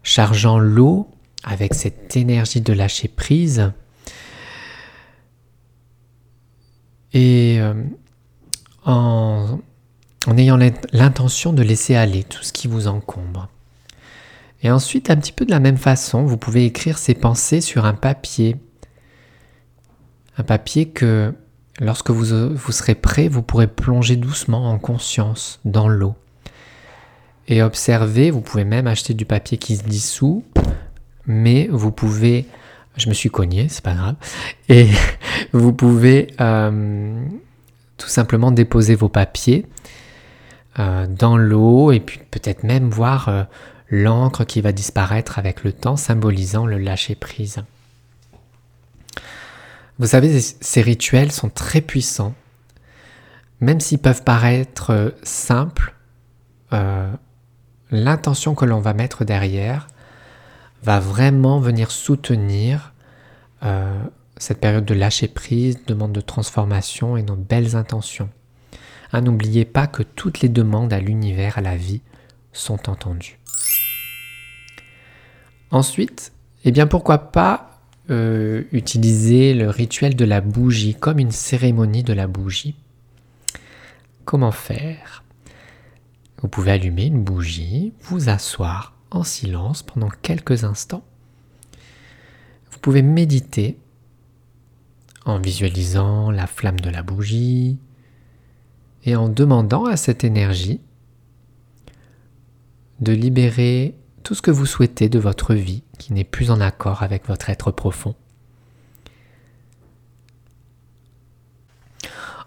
chargeant 0.08 0.58
l'eau 0.58 1.06
avec 1.44 1.74
cette 1.74 2.16
énergie 2.16 2.62
de 2.62 2.72
lâcher 2.72 3.08
prise 3.08 3.72
et 7.12 7.58
euh, 7.60 7.74
en, 8.86 9.58
ayant 10.34 10.56
l'intention 10.92 11.52
de 11.52 11.62
laisser 11.62 11.94
aller 11.94 12.24
tout 12.24 12.42
ce 12.42 12.54
qui 12.54 12.68
vous 12.68 12.88
encombre. 12.88 13.48
Et 14.62 14.70
ensuite, 14.70 15.10
un 15.10 15.16
petit 15.16 15.32
peu 15.32 15.44
de 15.44 15.50
la 15.50 15.60
même 15.60 15.76
façon, 15.76 16.24
vous 16.24 16.38
pouvez 16.38 16.64
écrire 16.64 16.96
ces 16.96 17.14
pensées 17.14 17.60
sur 17.60 17.84
un 17.84 17.94
papier. 17.94 18.56
Un 20.38 20.42
papier 20.42 20.88
que, 20.88 21.34
lorsque 21.80 22.10
vous, 22.10 22.54
vous 22.56 22.72
serez 22.72 22.94
prêt, 22.94 23.28
vous 23.28 23.42
pourrez 23.42 23.66
plonger 23.66 24.16
doucement 24.16 24.70
en 24.70 24.78
conscience 24.78 25.60
dans 25.66 25.86
l'eau 25.86 26.16
et 27.48 27.62
observer. 27.62 28.30
Vous 28.30 28.40
pouvez 28.40 28.64
même 28.64 28.86
acheter 28.86 29.14
du 29.14 29.24
papier 29.24 29.58
qui 29.58 29.76
se 29.76 29.82
dissout, 29.82 30.44
mais 31.26 31.68
vous 31.70 31.90
pouvez, 31.90 32.46
je 32.96 33.08
me 33.08 33.14
suis 33.14 33.30
cogné, 33.30 33.68
c'est 33.68 33.84
pas 33.84 33.94
grave, 33.94 34.16
et 34.68 34.88
vous 35.52 35.72
pouvez 35.72 36.28
euh, 36.40 37.20
tout 37.96 38.08
simplement 38.08 38.52
déposer 38.52 38.94
vos 38.94 39.08
papiers 39.08 39.66
euh, 40.78 41.06
dans 41.08 41.36
l'eau 41.36 41.90
et 41.90 42.00
puis 42.00 42.20
peut-être 42.30 42.62
même 42.62 42.88
voir 42.90 43.28
euh, 43.28 43.44
l'encre 43.88 44.44
qui 44.44 44.60
va 44.60 44.72
disparaître 44.72 45.38
avec 45.38 45.64
le 45.64 45.72
temps, 45.72 45.96
symbolisant 45.96 46.66
le 46.66 46.78
lâcher 46.78 47.14
prise. 47.14 47.62
Vous 49.98 50.06
savez, 50.06 50.40
ces 50.40 50.80
rituels 50.80 51.32
sont 51.32 51.48
très 51.48 51.80
puissants, 51.80 52.34
même 53.60 53.80
s'ils 53.80 53.98
peuvent 53.98 54.22
paraître 54.22 55.12
simples 55.24 55.96
l'intention 57.90 58.54
que 58.54 58.64
l'on 58.64 58.80
va 58.80 58.94
mettre 58.94 59.24
derrière 59.24 59.88
va 60.82 61.00
vraiment 61.00 61.60
venir 61.60 61.90
soutenir 61.90 62.92
euh, 63.62 64.00
cette 64.36 64.60
période 64.60 64.84
de 64.84 64.94
lâcher 64.94 65.28
prise, 65.28 65.84
demande 65.86 66.12
de 66.12 66.20
transformation 66.20 67.16
et 67.16 67.22
nos 67.22 67.36
belles 67.36 67.76
intentions. 67.76 68.30
Ah, 69.12 69.20
n'oubliez 69.20 69.64
pas 69.64 69.86
que 69.86 70.02
toutes 70.02 70.40
les 70.40 70.48
demandes 70.48 70.92
à 70.92 71.00
l'univers, 71.00 71.58
à 71.58 71.60
la 71.60 71.76
vie, 71.76 72.02
sont 72.52 72.88
entendues. 72.88 73.38
Ensuite, 75.70 76.32
eh 76.64 76.70
bien 76.70 76.86
pourquoi 76.86 77.30
pas 77.30 77.80
euh, 78.10 78.64
utiliser 78.72 79.54
le 79.54 79.68
rituel 79.68 80.16
de 80.16 80.24
la 80.24 80.40
bougie 80.40 80.94
comme 80.94 81.18
une 81.18 81.30
cérémonie 81.30 82.02
de 82.02 82.12
la 82.12 82.26
bougie. 82.26 82.74
Comment 84.24 84.52
faire? 84.52 85.24
Vous 86.40 86.48
pouvez 86.48 86.70
allumer 86.72 87.06
une 87.06 87.22
bougie, 87.22 87.92
vous 88.02 88.28
asseoir 88.28 88.94
en 89.10 89.24
silence 89.24 89.82
pendant 89.82 90.08
quelques 90.08 90.64
instants. 90.64 91.04
Vous 92.70 92.78
pouvez 92.78 93.02
méditer 93.02 93.78
en 95.24 95.40
visualisant 95.40 96.30
la 96.30 96.46
flamme 96.46 96.80
de 96.80 96.90
la 96.90 97.02
bougie 97.02 97.78
et 99.04 99.16
en 99.16 99.28
demandant 99.28 99.84
à 99.86 99.96
cette 99.96 100.24
énergie 100.24 100.80
de 103.00 103.12
libérer 103.12 103.96
tout 104.22 104.34
ce 104.34 104.42
que 104.42 104.50
vous 104.50 104.66
souhaitez 104.66 105.08
de 105.08 105.18
votre 105.18 105.54
vie 105.54 105.82
qui 105.98 106.12
n'est 106.12 106.24
plus 106.24 106.50
en 106.50 106.60
accord 106.60 107.02
avec 107.02 107.26
votre 107.26 107.50
être 107.50 107.70
profond. 107.70 108.14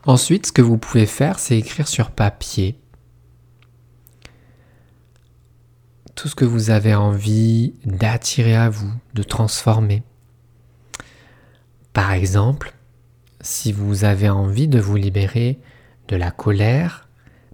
Ensuite, 0.05 0.47
ce 0.47 0.51
que 0.51 0.61
vous 0.61 0.77
pouvez 0.77 1.05
faire, 1.05 1.39
c'est 1.39 1.57
écrire 1.57 1.87
sur 1.87 2.11
papier 2.11 2.80
tout 6.15 6.27
ce 6.27 6.35
que 6.35 6.45
vous 6.45 6.69
avez 6.69 6.95
envie 6.95 7.73
d'attirer 7.85 8.55
à 8.55 8.69
vous, 8.69 8.91
de 9.13 9.23
transformer. 9.23 10.03
Par 11.93 12.11
exemple, 12.11 12.73
si 13.41 13.71
vous 13.71 14.03
avez 14.03 14.29
envie 14.29 14.67
de 14.67 14.79
vous 14.79 14.95
libérer 14.95 15.59
de 16.07 16.15
la 16.15 16.31
colère, 16.31 17.07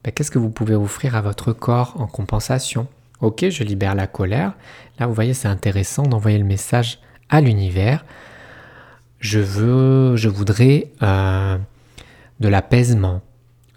ben, 0.04 0.12
qu'est-ce 0.12 0.32
que 0.32 0.40
vous 0.40 0.50
pouvez 0.50 0.76
offrir 0.76 1.16
à 1.16 1.22
votre 1.22 1.54
corps 1.54 2.00
en 2.00 2.08
compensation? 2.08 2.88
Ok, 3.22 3.50
je 3.50 3.64
libère 3.64 3.96
la 3.96 4.08
colère. 4.08 4.54
Là, 5.00 5.08
vous 5.08 5.14
voyez, 5.14 5.34
c'est 5.34 5.48
intéressant 5.48 6.04
d'envoyer 6.04 6.38
le 6.38 6.44
message 6.44 7.00
à 7.30 7.42
l'univers. 7.42 8.06
Je 9.20 9.40
veux, 9.40 10.16
je 10.16 10.30
voudrais 10.30 10.92
euh, 11.02 11.58
de 12.40 12.48
l'apaisement, 12.48 13.22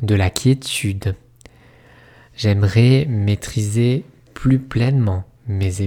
de 0.02 0.14
la 0.14 0.28
quiétude. 0.28 1.14
J'aimerais 2.36 3.06
maîtriser 3.08 4.04
plus 4.34 4.58
pleinement 4.58 5.24
mes, 5.50 5.82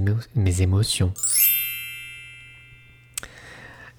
émotions. 0.61 1.13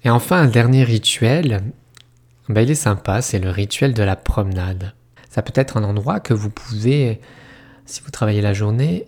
Et 0.03 0.09
enfin, 0.09 0.41
un 0.41 0.47
dernier 0.47 0.83
rituel, 0.83 1.63
ben, 2.49 2.61
il 2.61 2.71
est 2.71 2.75
sympa, 2.75 3.21
c'est 3.21 3.39
le 3.39 3.49
rituel 3.49 3.93
de 3.93 4.03
la 4.03 4.15
promenade. 4.15 4.93
Ça 5.29 5.41
peut 5.41 5.53
être 5.55 5.77
un 5.77 5.83
endroit 5.83 6.19
que 6.19 6.33
vous 6.33 6.49
pouvez, 6.49 7.19
si 7.85 8.01
vous 8.01 8.11
travaillez 8.11 8.41
la 8.41 8.53
journée, 8.53 9.05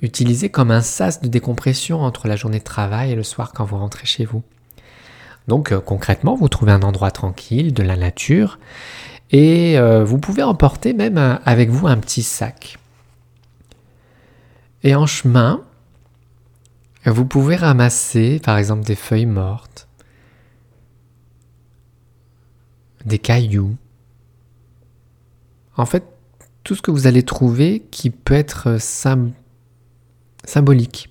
utiliser 0.00 0.48
comme 0.48 0.70
un 0.70 0.80
sas 0.80 1.20
de 1.20 1.28
décompression 1.28 2.02
entre 2.02 2.28
la 2.28 2.36
journée 2.36 2.60
de 2.60 2.64
travail 2.64 3.12
et 3.12 3.16
le 3.16 3.24
soir 3.24 3.52
quand 3.52 3.64
vous 3.64 3.78
rentrez 3.78 4.06
chez 4.06 4.24
vous. 4.24 4.42
Donc 5.48 5.72
euh, 5.72 5.80
concrètement, 5.80 6.36
vous 6.36 6.48
trouvez 6.48 6.72
un 6.72 6.82
endroit 6.82 7.10
tranquille, 7.10 7.74
de 7.74 7.82
la 7.82 7.96
nature, 7.96 8.58
et 9.30 9.78
euh, 9.78 10.04
vous 10.04 10.18
pouvez 10.18 10.42
emporter 10.42 10.92
même 10.92 11.38
avec 11.44 11.70
vous 11.70 11.86
un 11.88 11.96
petit 11.96 12.22
sac. 12.22 12.78
Et 14.82 14.94
en 14.94 15.06
chemin, 15.06 15.64
vous 17.04 17.24
pouvez 17.24 17.56
ramasser 17.56 18.40
par 18.40 18.58
exemple 18.58 18.84
des 18.84 18.94
feuilles 18.94 19.26
mortes, 19.26 19.88
des 23.04 23.18
cailloux. 23.18 23.76
En 25.76 25.86
fait, 25.86 26.04
tout 26.64 26.74
ce 26.74 26.82
que 26.82 26.90
vous 26.90 27.06
allez 27.06 27.22
trouver 27.22 27.86
qui 27.90 28.10
peut 28.10 28.34
être 28.34 28.76
symbolique 30.44 31.10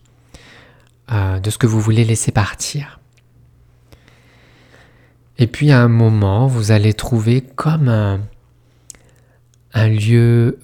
euh, 1.11 1.39
de 1.39 1.49
ce 1.49 1.57
que 1.57 1.67
vous 1.67 1.79
voulez 1.79 2.03
laisser 2.03 2.31
partir. 2.31 2.99
Et 5.37 5.47
puis 5.47 5.71
à 5.71 5.81
un 5.81 5.87
moment, 5.87 6.47
vous 6.47 6.71
allez 6.71 6.93
trouver 6.93 7.41
comme 7.41 7.89
un, 7.89 8.19
lieu 9.87 10.59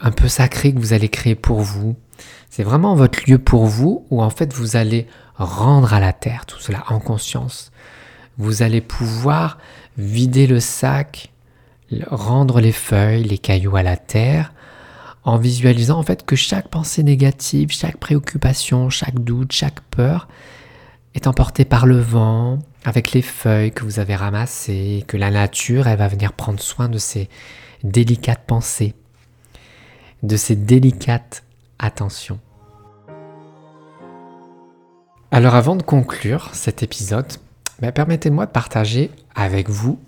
un 0.00 0.10
peu 0.10 0.28
sacré 0.28 0.72
que 0.72 0.78
vous 0.78 0.92
allez 0.92 1.08
créer 1.08 1.34
pour 1.34 1.60
vous. 1.60 1.96
C'est 2.50 2.62
vraiment 2.62 2.94
votre 2.94 3.28
lieu 3.28 3.38
pour 3.38 3.66
vous 3.66 4.06
où 4.10 4.22
en 4.22 4.30
fait 4.30 4.52
vous 4.52 4.76
allez 4.76 5.06
rendre 5.36 5.92
à 5.92 6.00
la 6.00 6.12
terre 6.12 6.46
tout 6.46 6.58
cela 6.60 6.84
en 6.88 7.00
conscience. 7.00 7.70
Vous 8.38 8.62
allez 8.62 8.80
pouvoir 8.80 9.58
vider 9.98 10.46
le 10.46 10.60
sac, 10.60 11.32
rendre 12.06 12.60
les 12.60 12.72
feuilles, 12.72 13.24
les 13.24 13.38
cailloux 13.38 13.76
à 13.76 13.82
la 13.82 13.96
terre, 13.96 14.52
en 15.24 15.38
visualisant 15.38 15.98
en 15.98 16.02
fait 16.02 16.24
que 16.24 16.36
chaque 16.36 16.68
pensée 16.68 17.02
négative, 17.02 17.70
chaque 17.70 17.96
préoccupation, 17.96 18.90
chaque 18.90 19.18
doute, 19.18 19.52
chaque 19.52 19.80
peur 19.80 20.28
est 21.14 21.26
emportée 21.26 21.64
par 21.64 21.86
le 21.86 21.98
vent, 21.98 22.58
avec 22.84 23.12
les 23.12 23.22
feuilles 23.22 23.72
que 23.72 23.84
vous 23.84 23.98
avez 23.98 24.14
ramassées, 24.14 25.04
que 25.08 25.16
la 25.16 25.30
nature, 25.30 25.88
elle 25.88 25.98
va 25.98 26.08
venir 26.08 26.32
prendre 26.34 26.60
soin 26.60 26.88
de 26.88 26.98
ces 26.98 27.28
délicates 27.82 28.44
pensées, 28.46 28.94
de 30.22 30.36
ces 30.36 30.56
délicates 30.56 31.44
attentions. 31.78 32.38
Alors 35.30 35.54
avant 35.54 35.76
de 35.76 35.82
conclure 35.82 36.50
cet 36.54 36.82
épisode, 36.82 37.26
ben, 37.80 37.92
permettez-moi 37.92 38.46
de 38.46 38.50
partager 38.50 39.10
avec 39.34 39.68
vous 39.68 39.98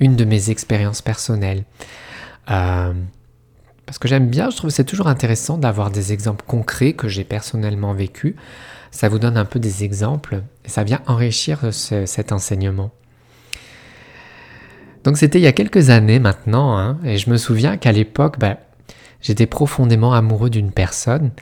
une 0.00 0.16
de 0.16 0.24
mes 0.24 0.50
expériences 0.50 1.02
personnelles. 1.02 1.64
Euh, 2.50 2.92
parce 3.84 3.98
que 3.98 4.08
j'aime 4.08 4.28
bien, 4.28 4.50
je 4.50 4.56
trouve 4.56 4.70
que 4.70 4.74
c'est 4.74 4.84
toujours 4.84 5.08
intéressant 5.08 5.58
d'avoir 5.58 5.90
des 5.90 6.12
exemples 6.12 6.44
concrets 6.46 6.92
que 6.94 7.08
j'ai 7.08 7.24
personnellement 7.24 7.92
vécu. 7.92 8.36
Ça 8.90 9.08
vous 9.08 9.18
donne 9.18 9.36
un 9.36 9.44
peu 9.44 9.58
des 9.58 9.84
exemples 9.84 10.42
et 10.64 10.68
ça 10.68 10.84
vient 10.84 11.02
enrichir 11.06 11.72
cet 11.72 12.32
enseignement. 12.32 12.90
Donc 15.04 15.18
c'était 15.18 15.38
il 15.38 15.42
y 15.42 15.46
a 15.46 15.52
quelques 15.52 15.90
années 15.90 16.18
maintenant, 16.18 16.76
hein, 16.76 16.98
et 17.04 17.16
je 17.16 17.30
me 17.30 17.36
souviens 17.36 17.76
qu'à 17.76 17.92
l'époque, 17.92 18.40
bah, 18.40 18.58
j'étais 19.26 19.46
profondément 19.46 20.12
amoureux 20.14 20.50
d'une 20.50 20.70
personne 20.70 21.32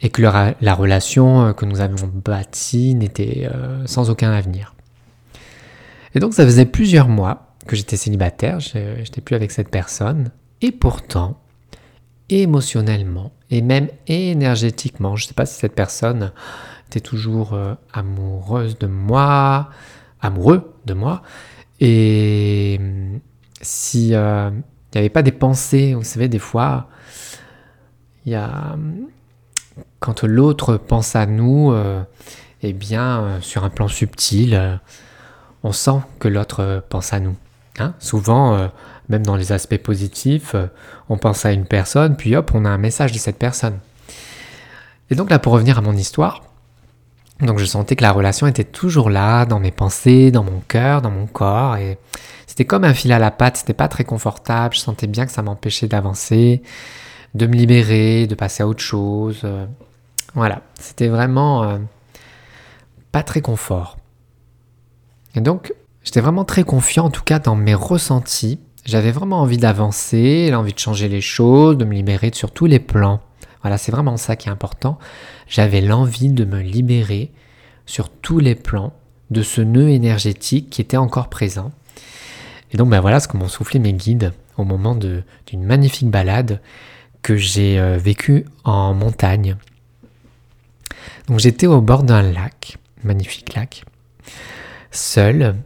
et 0.00 0.08
que 0.08 0.22
la 0.22 0.74
relation 0.74 1.46
euh, 1.46 1.52
que 1.52 1.66
nous 1.66 1.80
avions 1.80 2.10
bâtie 2.12 2.94
n'était 2.94 3.48
euh, 3.52 3.86
sans 3.86 4.08
aucun 4.08 4.30
avenir. 4.30 4.74
Et 6.14 6.20
donc 6.20 6.32
ça 6.32 6.44
faisait 6.44 6.64
plusieurs 6.64 7.08
mois 7.08 7.54
que 7.66 7.76
j'étais 7.76 7.98
célibataire, 7.98 8.60
je 8.60 8.78
n'étais 8.78 9.20
plus 9.20 9.34
avec 9.36 9.50
cette 9.50 9.68
personne, 9.68 10.30
et 10.62 10.72
pourtant, 10.72 11.38
émotionnellement 12.30 13.32
et 13.50 13.60
même 13.60 13.88
énergétiquement. 14.06 15.16
Je 15.16 15.24
ne 15.24 15.28
sais 15.28 15.34
pas 15.34 15.44
si 15.44 15.58
cette 15.58 15.74
personne 15.74 16.32
était 16.86 17.00
toujours 17.00 17.52
euh, 17.52 17.74
amoureuse 17.92 18.78
de 18.78 18.86
moi, 18.86 19.68
amoureux 20.22 20.72
de 20.86 20.94
moi, 20.94 21.22
et 21.80 22.78
hum, 22.80 23.20
si 23.60 24.14
il 24.92 24.96
n'y 24.96 25.00
avait 25.00 25.08
pas 25.08 25.22
des 25.22 25.32
pensées, 25.32 25.94
vous 25.94 26.04
savez, 26.04 26.28
des 26.28 26.38
fois, 26.38 26.88
il 28.24 28.32
y 28.32 28.34
a 28.34 28.76
quand 30.00 30.24
l'autre 30.24 30.76
pense 30.76 31.16
à 31.16 31.26
nous, 31.26 31.72
euh, 31.72 32.02
eh 32.62 32.72
bien, 32.72 33.38
sur 33.40 33.64
un 33.64 33.70
plan 33.70 33.88
subtil, 33.88 34.80
on 35.62 35.72
sent 35.72 36.00
que 36.18 36.28
l'autre 36.28 36.84
pense 36.88 37.12
à 37.12 37.20
nous. 37.20 37.36
Hein. 37.78 37.94
Souvent, 37.98 38.70
même 39.08 39.24
dans 39.24 39.36
les 39.36 39.52
aspects 39.52 39.78
positifs, 39.78 40.54
euh, 40.54 40.66
on 41.08 41.16
pense 41.16 41.46
à 41.46 41.52
une 41.52 41.64
personne, 41.64 42.16
puis 42.16 42.36
hop, 42.36 42.50
on 42.54 42.64
a 42.64 42.68
un 42.68 42.78
message 42.78 43.12
de 43.12 43.18
cette 43.18 43.38
personne. 43.38 43.78
Et 45.10 45.14
donc 45.14 45.30
là, 45.30 45.38
pour 45.38 45.54
revenir 45.54 45.78
à 45.78 45.80
mon 45.80 45.94
histoire, 45.94 46.42
donc 47.40 47.58
je 47.58 47.64
sentais 47.64 47.96
que 47.96 48.02
la 48.02 48.12
relation 48.12 48.46
était 48.46 48.64
toujours 48.64 49.10
là, 49.10 49.46
dans 49.46 49.60
mes 49.60 49.70
pensées, 49.70 50.30
dans 50.30 50.44
mon 50.44 50.60
cœur, 50.60 51.00
dans 51.02 51.10
mon 51.10 51.26
corps, 51.26 51.76
et 51.76 51.98
c'était 52.58 52.66
comme 52.66 52.82
un 52.82 52.92
fil 52.92 53.12
à 53.12 53.20
la 53.20 53.30
patte, 53.30 53.58
c'était 53.58 53.72
pas 53.72 53.86
très 53.86 54.02
confortable, 54.02 54.74
je 54.74 54.80
sentais 54.80 55.06
bien 55.06 55.26
que 55.26 55.30
ça 55.30 55.42
m'empêchait 55.42 55.86
d'avancer, 55.86 56.60
de 57.36 57.46
me 57.46 57.54
libérer, 57.54 58.26
de 58.26 58.34
passer 58.34 58.64
à 58.64 58.66
autre 58.66 58.82
chose. 58.82 59.42
Euh, 59.44 59.64
voilà, 60.34 60.62
c'était 60.74 61.06
vraiment 61.06 61.62
euh, 61.62 61.78
pas 63.12 63.22
très 63.22 63.42
confort. 63.42 63.96
Et 65.36 65.40
donc, 65.40 65.72
j'étais 66.02 66.20
vraiment 66.20 66.44
très 66.44 66.64
confiant, 66.64 67.04
en 67.04 67.10
tout 67.10 67.22
cas 67.22 67.38
dans 67.38 67.54
mes 67.54 67.74
ressentis, 67.74 68.58
j'avais 68.84 69.12
vraiment 69.12 69.40
envie 69.40 69.58
d'avancer, 69.58 70.50
l'envie 70.50 70.72
de 70.72 70.80
changer 70.80 71.08
les 71.08 71.20
choses, 71.20 71.78
de 71.78 71.84
me 71.84 71.94
libérer 71.94 72.32
sur 72.34 72.50
tous 72.50 72.66
les 72.66 72.80
plans. 72.80 73.20
Voilà, 73.62 73.78
c'est 73.78 73.92
vraiment 73.92 74.16
ça 74.16 74.34
qui 74.34 74.48
est 74.48 74.52
important. 74.52 74.98
J'avais 75.46 75.80
l'envie 75.80 76.32
de 76.32 76.44
me 76.44 76.58
libérer 76.58 77.30
sur 77.86 78.08
tous 78.08 78.40
les 78.40 78.56
plans 78.56 78.94
de 79.30 79.42
ce 79.42 79.60
nœud 79.60 79.90
énergétique 79.90 80.70
qui 80.70 80.80
était 80.80 80.96
encore 80.96 81.28
présent. 81.28 81.70
Et 82.72 82.76
donc 82.76 82.90
ben 82.90 83.00
voilà 83.00 83.20
ce 83.20 83.28
que 83.28 83.36
m'ont 83.36 83.48
soufflé 83.48 83.78
mes 83.78 83.92
guides 83.92 84.32
au 84.56 84.64
moment 84.64 84.94
d'une 84.94 85.64
magnifique 85.64 86.10
balade 86.10 86.60
que 87.22 87.36
j'ai 87.36 87.78
euh, 87.78 87.96
vécue 87.96 88.44
en 88.64 88.94
montagne. 88.94 89.56
Donc 91.28 91.38
j'étais 91.40 91.66
au 91.66 91.80
bord 91.80 92.02
d'un 92.02 92.22
lac, 92.22 92.78
magnifique 93.04 93.54
lac, 93.54 93.84
seul, 94.90 95.56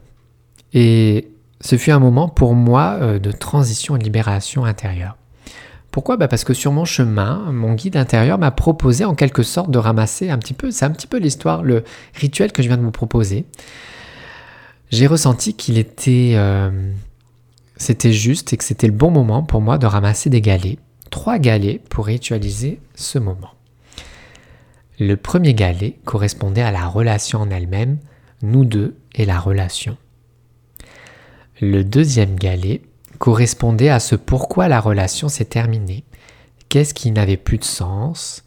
et 0.73 1.29
ce 1.61 1.77
fut 1.77 1.91
un 1.91 1.99
moment 1.99 2.27
pour 2.27 2.53
moi 2.55 2.97
euh, 3.01 3.19
de 3.19 3.31
transition 3.31 3.95
et 3.95 3.99
de 3.99 4.03
libération 4.03 4.65
intérieure. 4.65 5.15
Pourquoi? 5.91 6.17
Bah 6.17 6.27
Parce 6.27 6.43
que 6.43 6.55
sur 6.55 6.71
mon 6.71 6.85
chemin, 6.85 7.51
mon 7.51 7.75
guide 7.75 7.97
intérieur 7.97 8.39
m'a 8.39 8.49
proposé 8.49 9.05
en 9.05 9.13
quelque 9.13 9.43
sorte 9.43 9.69
de 9.69 9.77
ramasser 9.77 10.31
un 10.31 10.39
petit 10.39 10.55
peu, 10.55 10.71
c'est 10.71 10.85
un 10.85 10.89
petit 10.89 11.05
peu 11.05 11.17
l'histoire, 11.17 11.61
le 11.61 11.83
rituel 12.15 12.51
que 12.51 12.63
je 12.63 12.67
viens 12.67 12.77
de 12.77 12.81
vous 12.81 12.91
proposer. 12.91 13.45
J'ai 14.93 15.07
ressenti 15.07 15.55
qu'il 15.55 15.79
était, 15.79 16.33
euh, 16.35 16.69
c'était 17.77 18.13
juste 18.13 18.53
et 18.53 18.57
que 18.57 18.63
c'était 18.63 18.85
le 18.85 18.93
bon 18.93 19.09
moment 19.09 19.41
pour 19.41 19.59
moi 19.59 19.79
de 19.79 19.87
ramasser 19.87 20.29
des 20.29 20.39
galets, 20.39 20.77
trois 21.09 21.39
galets 21.39 21.81
pour 21.89 22.05
ritualiser 22.05 22.79
ce 22.93 23.17
moment. 23.17 23.55
Le 24.99 25.17
premier 25.17 25.55
galet 25.55 25.97
correspondait 26.05 26.61
à 26.61 26.69
la 26.69 26.85
relation 26.85 27.39
en 27.39 27.49
elle-même, 27.49 27.97
nous 28.43 28.65
deux 28.65 28.95
et 29.15 29.25
la 29.25 29.39
relation. 29.39 29.97
Le 31.59 31.83
deuxième 31.83 32.35
galet 32.35 32.83
correspondait 33.17 33.89
à 33.89 33.99
ce 33.99 34.15
pourquoi 34.15 34.67
la 34.67 34.79
relation 34.79 35.27
s'est 35.27 35.45
terminée, 35.45 36.03
qu'est-ce 36.69 36.93
qui 36.93 37.09
n'avait 37.09 37.35
plus 37.35 37.57
de 37.57 37.63
sens, 37.63 38.43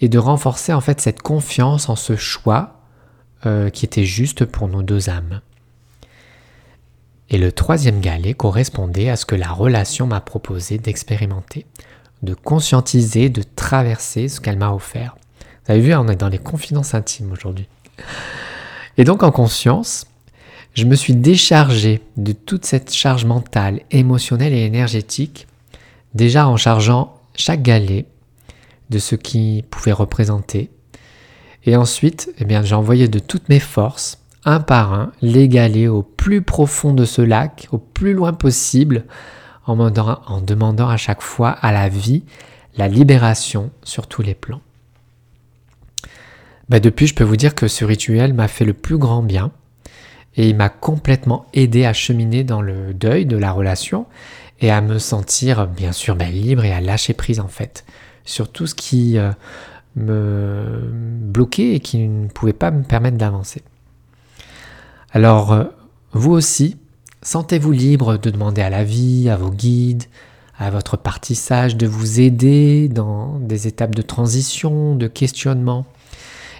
et 0.00 0.08
de 0.08 0.18
renforcer 0.18 0.72
en 0.72 0.80
fait 0.80 1.00
cette 1.00 1.22
confiance 1.22 1.88
en 1.88 1.94
ce 1.94 2.16
choix 2.16 2.80
euh, 3.46 3.70
qui 3.70 3.84
était 3.84 4.04
juste 4.04 4.46
pour 4.46 4.66
nos 4.66 4.82
deux 4.82 5.10
âmes. 5.10 5.42
Et 7.30 7.38
le 7.38 7.50
troisième 7.50 8.00
galet 8.00 8.34
correspondait 8.34 9.08
à 9.08 9.16
ce 9.16 9.26
que 9.26 9.34
la 9.34 9.50
relation 9.50 10.06
m'a 10.06 10.20
proposé 10.20 10.78
d'expérimenter, 10.78 11.66
de 12.22 12.34
conscientiser, 12.34 13.28
de 13.28 13.42
traverser 13.56 14.28
ce 14.28 14.40
qu'elle 14.40 14.58
m'a 14.58 14.72
offert. 14.72 15.16
Vous 15.64 15.72
avez 15.72 15.80
vu, 15.80 15.94
on 15.94 16.08
est 16.08 16.16
dans 16.16 16.28
les 16.28 16.38
confidences 16.38 16.94
intimes 16.94 17.32
aujourd'hui. 17.32 17.68
Et 18.96 19.04
donc 19.04 19.22
en 19.22 19.32
conscience, 19.32 20.06
Je 20.76 20.84
me 20.84 20.94
suis 20.94 21.14
déchargé 21.16 22.02
de 22.18 22.32
toute 22.32 22.66
cette 22.66 22.92
charge 22.92 23.24
mentale, 23.24 23.80
émotionnelle 23.90 24.52
et 24.52 24.66
énergétique, 24.66 25.46
déjà 26.12 26.46
en 26.46 26.58
chargeant 26.58 27.18
chaque 27.34 27.62
galet 27.62 28.04
de 28.90 28.98
ce 28.98 29.14
qui 29.14 29.64
pouvait 29.70 29.92
représenter. 29.92 30.70
Et 31.64 31.76
ensuite, 31.76 32.30
eh 32.38 32.44
bien, 32.44 32.62
j'ai 32.62 32.74
envoyé 32.74 33.08
de 33.08 33.18
toutes 33.18 33.48
mes 33.48 33.58
forces, 33.58 34.18
un 34.46 34.60
par 34.60 34.94
un, 34.94 35.12
les 35.20 35.48
galets 35.48 35.88
au 35.88 36.02
plus 36.02 36.40
profond 36.40 36.94
de 36.94 37.04
ce 37.04 37.20
lac, 37.20 37.68
au 37.72 37.78
plus 37.78 38.14
loin 38.14 38.32
possible, 38.32 39.04
en, 39.66 39.78
en 39.78 40.40
demandant 40.40 40.88
à 40.88 40.96
chaque 40.96 41.20
fois 41.20 41.50
à 41.50 41.72
la 41.72 41.88
vie 41.88 42.24
la 42.76 42.88
libération 42.88 43.70
sur 43.82 44.06
tous 44.06 44.22
les 44.22 44.34
plans. 44.34 44.60
Bah, 46.68 46.80
depuis, 46.80 47.06
je 47.06 47.14
peux 47.14 47.24
vous 47.24 47.36
dire 47.36 47.54
que 47.54 47.68
ce 47.68 47.84
rituel 47.84 48.34
m'a 48.34 48.48
fait 48.48 48.64
le 48.64 48.72
plus 48.72 48.98
grand 48.98 49.22
bien 49.22 49.50
et 50.36 50.48
il 50.48 50.56
m'a 50.56 50.68
complètement 50.68 51.46
aidé 51.54 51.84
à 51.84 51.92
cheminer 51.92 52.44
dans 52.44 52.60
le 52.60 52.92
deuil 52.94 53.26
de 53.26 53.36
la 53.36 53.52
relation 53.52 54.06
et 54.60 54.70
à 54.70 54.80
me 54.80 54.98
sentir 54.98 55.66
bien 55.66 55.92
sûr 55.92 56.16
bah, 56.16 56.28
libre 56.28 56.64
et 56.64 56.72
à 56.72 56.80
lâcher 56.80 57.14
prise 57.14 57.40
en 57.40 57.48
fait 57.48 57.84
sur 58.24 58.50
tout 58.50 58.66
ce 58.66 58.74
qui 58.74 59.18
euh, 59.18 59.30
me 59.94 60.90
bloquait 60.92 61.74
et 61.74 61.80
qui 61.80 61.98
ne 62.08 62.28
pouvait 62.28 62.52
pas 62.52 62.70
me 62.70 62.82
permettre 62.82 63.16
d'avancer. 63.16 63.62
Alors, 65.12 65.52
euh, 65.52 65.64
vous 66.12 66.32
aussi, 66.32 66.76
sentez-vous 67.22 67.72
libre 67.72 68.16
de 68.16 68.30
demander 68.30 68.62
à 68.62 68.70
la 68.70 68.84
vie, 68.84 69.28
à 69.30 69.36
vos 69.36 69.50
guides, 69.50 70.04
à 70.58 70.70
votre 70.70 70.96
partie 70.96 71.34
sage 71.34 71.76
de 71.76 71.86
vous 71.86 72.20
aider 72.20 72.88
dans 72.88 73.38
des 73.38 73.66
étapes 73.66 73.94
de 73.94 74.02
transition, 74.02 74.96
de 74.96 75.06
questionnement. 75.06 75.86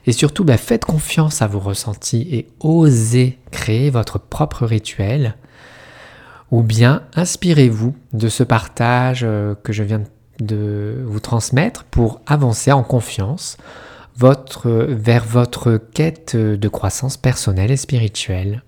Et 0.06 0.12
surtout, 0.12 0.44
bah, 0.44 0.56
faites 0.56 0.84
confiance 0.84 1.42
à 1.42 1.46
vos 1.46 1.58
ressentis 1.58 2.28
et 2.30 2.48
osez 2.60 3.38
créer 3.50 3.90
votre 3.90 4.18
propre 4.18 4.64
rituel. 4.64 5.34
Ou 6.52 6.62
bien 6.62 7.02
inspirez-vous 7.14 7.96
de 8.12 8.28
ce 8.28 8.44
partage 8.44 9.22
euh, 9.24 9.54
que 9.64 9.72
je 9.72 9.82
viens 9.82 10.02
de 10.38 11.02
vous 11.04 11.18
transmettre 11.18 11.84
pour 11.84 12.20
avancer 12.26 12.70
en 12.70 12.84
confiance 12.84 13.56
votre, 14.18 14.70
vers 14.70 15.24
votre 15.24 15.76
quête 15.76 16.36
de 16.36 16.68
croissance 16.68 17.16
personnelle 17.16 17.70
et 17.70 17.76
spirituelle. 17.76 18.62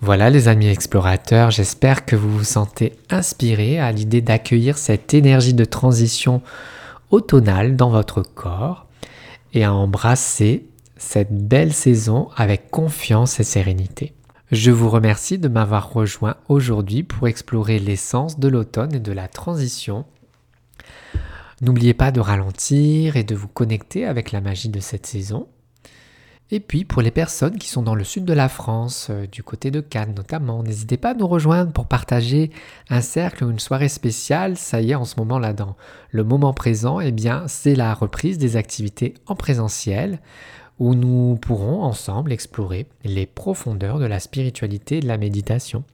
Voilà 0.00 0.28
les 0.28 0.48
amis 0.48 0.68
explorateurs, 0.68 1.50
j'espère 1.50 2.04
que 2.04 2.14
vous 2.14 2.30
vous 2.30 2.44
sentez 2.44 2.92
inspirés 3.10 3.78
à 3.78 3.90
l'idée 3.90 4.20
d'accueillir 4.20 4.76
cette 4.76 5.14
énergie 5.14 5.54
de 5.54 5.64
transition 5.64 6.42
automnale 7.10 7.76
dans 7.76 7.90
votre 7.90 8.22
corps 8.22 8.86
et 9.54 9.64
à 9.64 9.72
embrasser 9.72 10.66
cette 10.96 11.32
belle 11.32 11.72
saison 11.72 12.28
avec 12.36 12.70
confiance 12.70 13.40
et 13.40 13.44
sérénité. 13.44 14.12
Je 14.52 14.70
vous 14.70 14.90
remercie 14.90 15.38
de 15.38 15.48
m'avoir 15.48 15.92
rejoint 15.92 16.36
aujourd'hui 16.48 17.02
pour 17.02 17.26
explorer 17.26 17.78
l'essence 17.78 18.38
de 18.38 18.48
l'automne 18.48 18.94
et 18.94 19.00
de 19.00 19.12
la 19.12 19.26
transition. 19.26 20.04
N'oubliez 21.60 21.94
pas 21.94 22.10
de 22.10 22.20
ralentir 22.20 23.16
et 23.16 23.24
de 23.24 23.34
vous 23.34 23.48
connecter 23.48 24.06
avec 24.06 24.32
la 24.32 24.40
magie 24.40 24.68
de 24.68 24.80
cette 24.80 25.06
saison. 25.06 25.48
Et 26.50 26.60
puis 26.60 26.84
pour 26.84 27.00
les 27.00 27.10
personnes 27.10 27.56
qui 27.58 27.68
sont 27.68 27.82
dans 27.82 27.94
le 27.94 28.04
sud 28.04 28.24
de 28.24 28.32
la 28.32 28.48
France, 28.48 29.08
euh, 29.10 29.26
du 29.26 29.42
côté 29.42 29.70
de 29.70 29.80
Cannes 29.80 30.14
notamment, 30.14 30.62
n'hésitez 30.62 30.98
pas 30.98 31.10
à 31.10 31.14
nous 31.14 31.26
rejoindre 31.26 31.72
pour 31.72 31.86
partager 31.86 32.50
un 32.90 33.00
cercle 33.00 33.44
ou 33.44 33.50
une 33.50 33.58
soirée 33.58 33.88
spéciale. 33.88 34.56
Ça 34.56 34.80
y 34.80 34.90
est, 34.90 34.94
en 34.94 35.06
ce 35.06 35.14
moment 35.18 35.38
là, 35.38 35.52
dans 35.52 35.74
le 36.10 36.22
moment 36.22 36.52
présent, 36.52 37.00
eh 37.00 37.12
bien, 37.12 37.44
c'est 37.48 37.74
la 37.74 37.94
reprise 37.94 38.36
des 38.36 38.56
activités 38.56 39.14
en 39.26 39.36
présentiel 39.36 40.20
où 40.78 40.94
nous 40.94 41.38
pourrons 41.40 41.82
ensemble 41.82 42.32
explorer 42.32 42.88
les 43.04 43.26
profondeurs 43.26 43.98
de 43.98 44.06
la 44.06 44.20
spiritualité 44.20 44.98
et 44.98 45.00
de 45.00 45.08
la 45.08 45.18
méditation. 45.18 45.84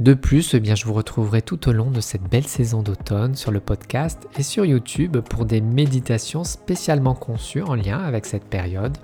De 0.00 0.14
plus, 0.14 0.54
eh 0.54 0.60
bien, 0.60 0.74
je 0.74 0.86
vous 0.86 0.92
retrouverai 0.92 1.40
tout 1.40 1.68
au 1.68 1.72
long 1.72 1.90
de 1.90 2.00
cette 2.00 2.28
belle 2.28 2.46
saison 2.46 2.82
d'automne 2.82 3.36
sur 3.36 3.52
le 3.52 3.60
podcast 3.60 4.26
et 4.36 4.42
sur 4.42 4.64
YouTube 4.64 5.18
pour 5.18 5.44
des 5.44 5.60
méditations 5.60 6.42
spécialement 6.42 7.14
conçues 7.14 7.62
en 7.62 7.76
lien 7.76 7.98
avec 7.98 8.26
cette 8.26 8.44
période 8.44 8.98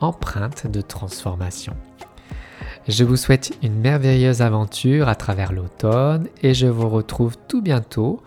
empreinte 0.00 0.66
de 0.66 0.80
transformation. 0.80 1.76
Je 2.88 3.04
vous 3.04 3.16
souhaite 3.16 3.52
une 3.62 3.78
merveilleuse 3.78 4.40
aventure 4.40 5.08
à 5.08 5.14
travers 5.14 5.52
l'automne 5.52 6.28
et 6.42 6.54
je 6.54 6.66
vous 6.66 6.88
retrouve 6.88 7.36
tout 7.46 7.60
bientôt 7.60 8.22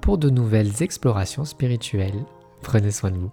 pour 0.00 0.16
de 0.16 0.30
nouvelles 0.30 0.82
explorations 0.82 1.44
spirituelles. 1.44 2.24
Prenez 2.62 2.90
soin 2.90 3.10
de 3.10 3.18
vous. 3.18 3.30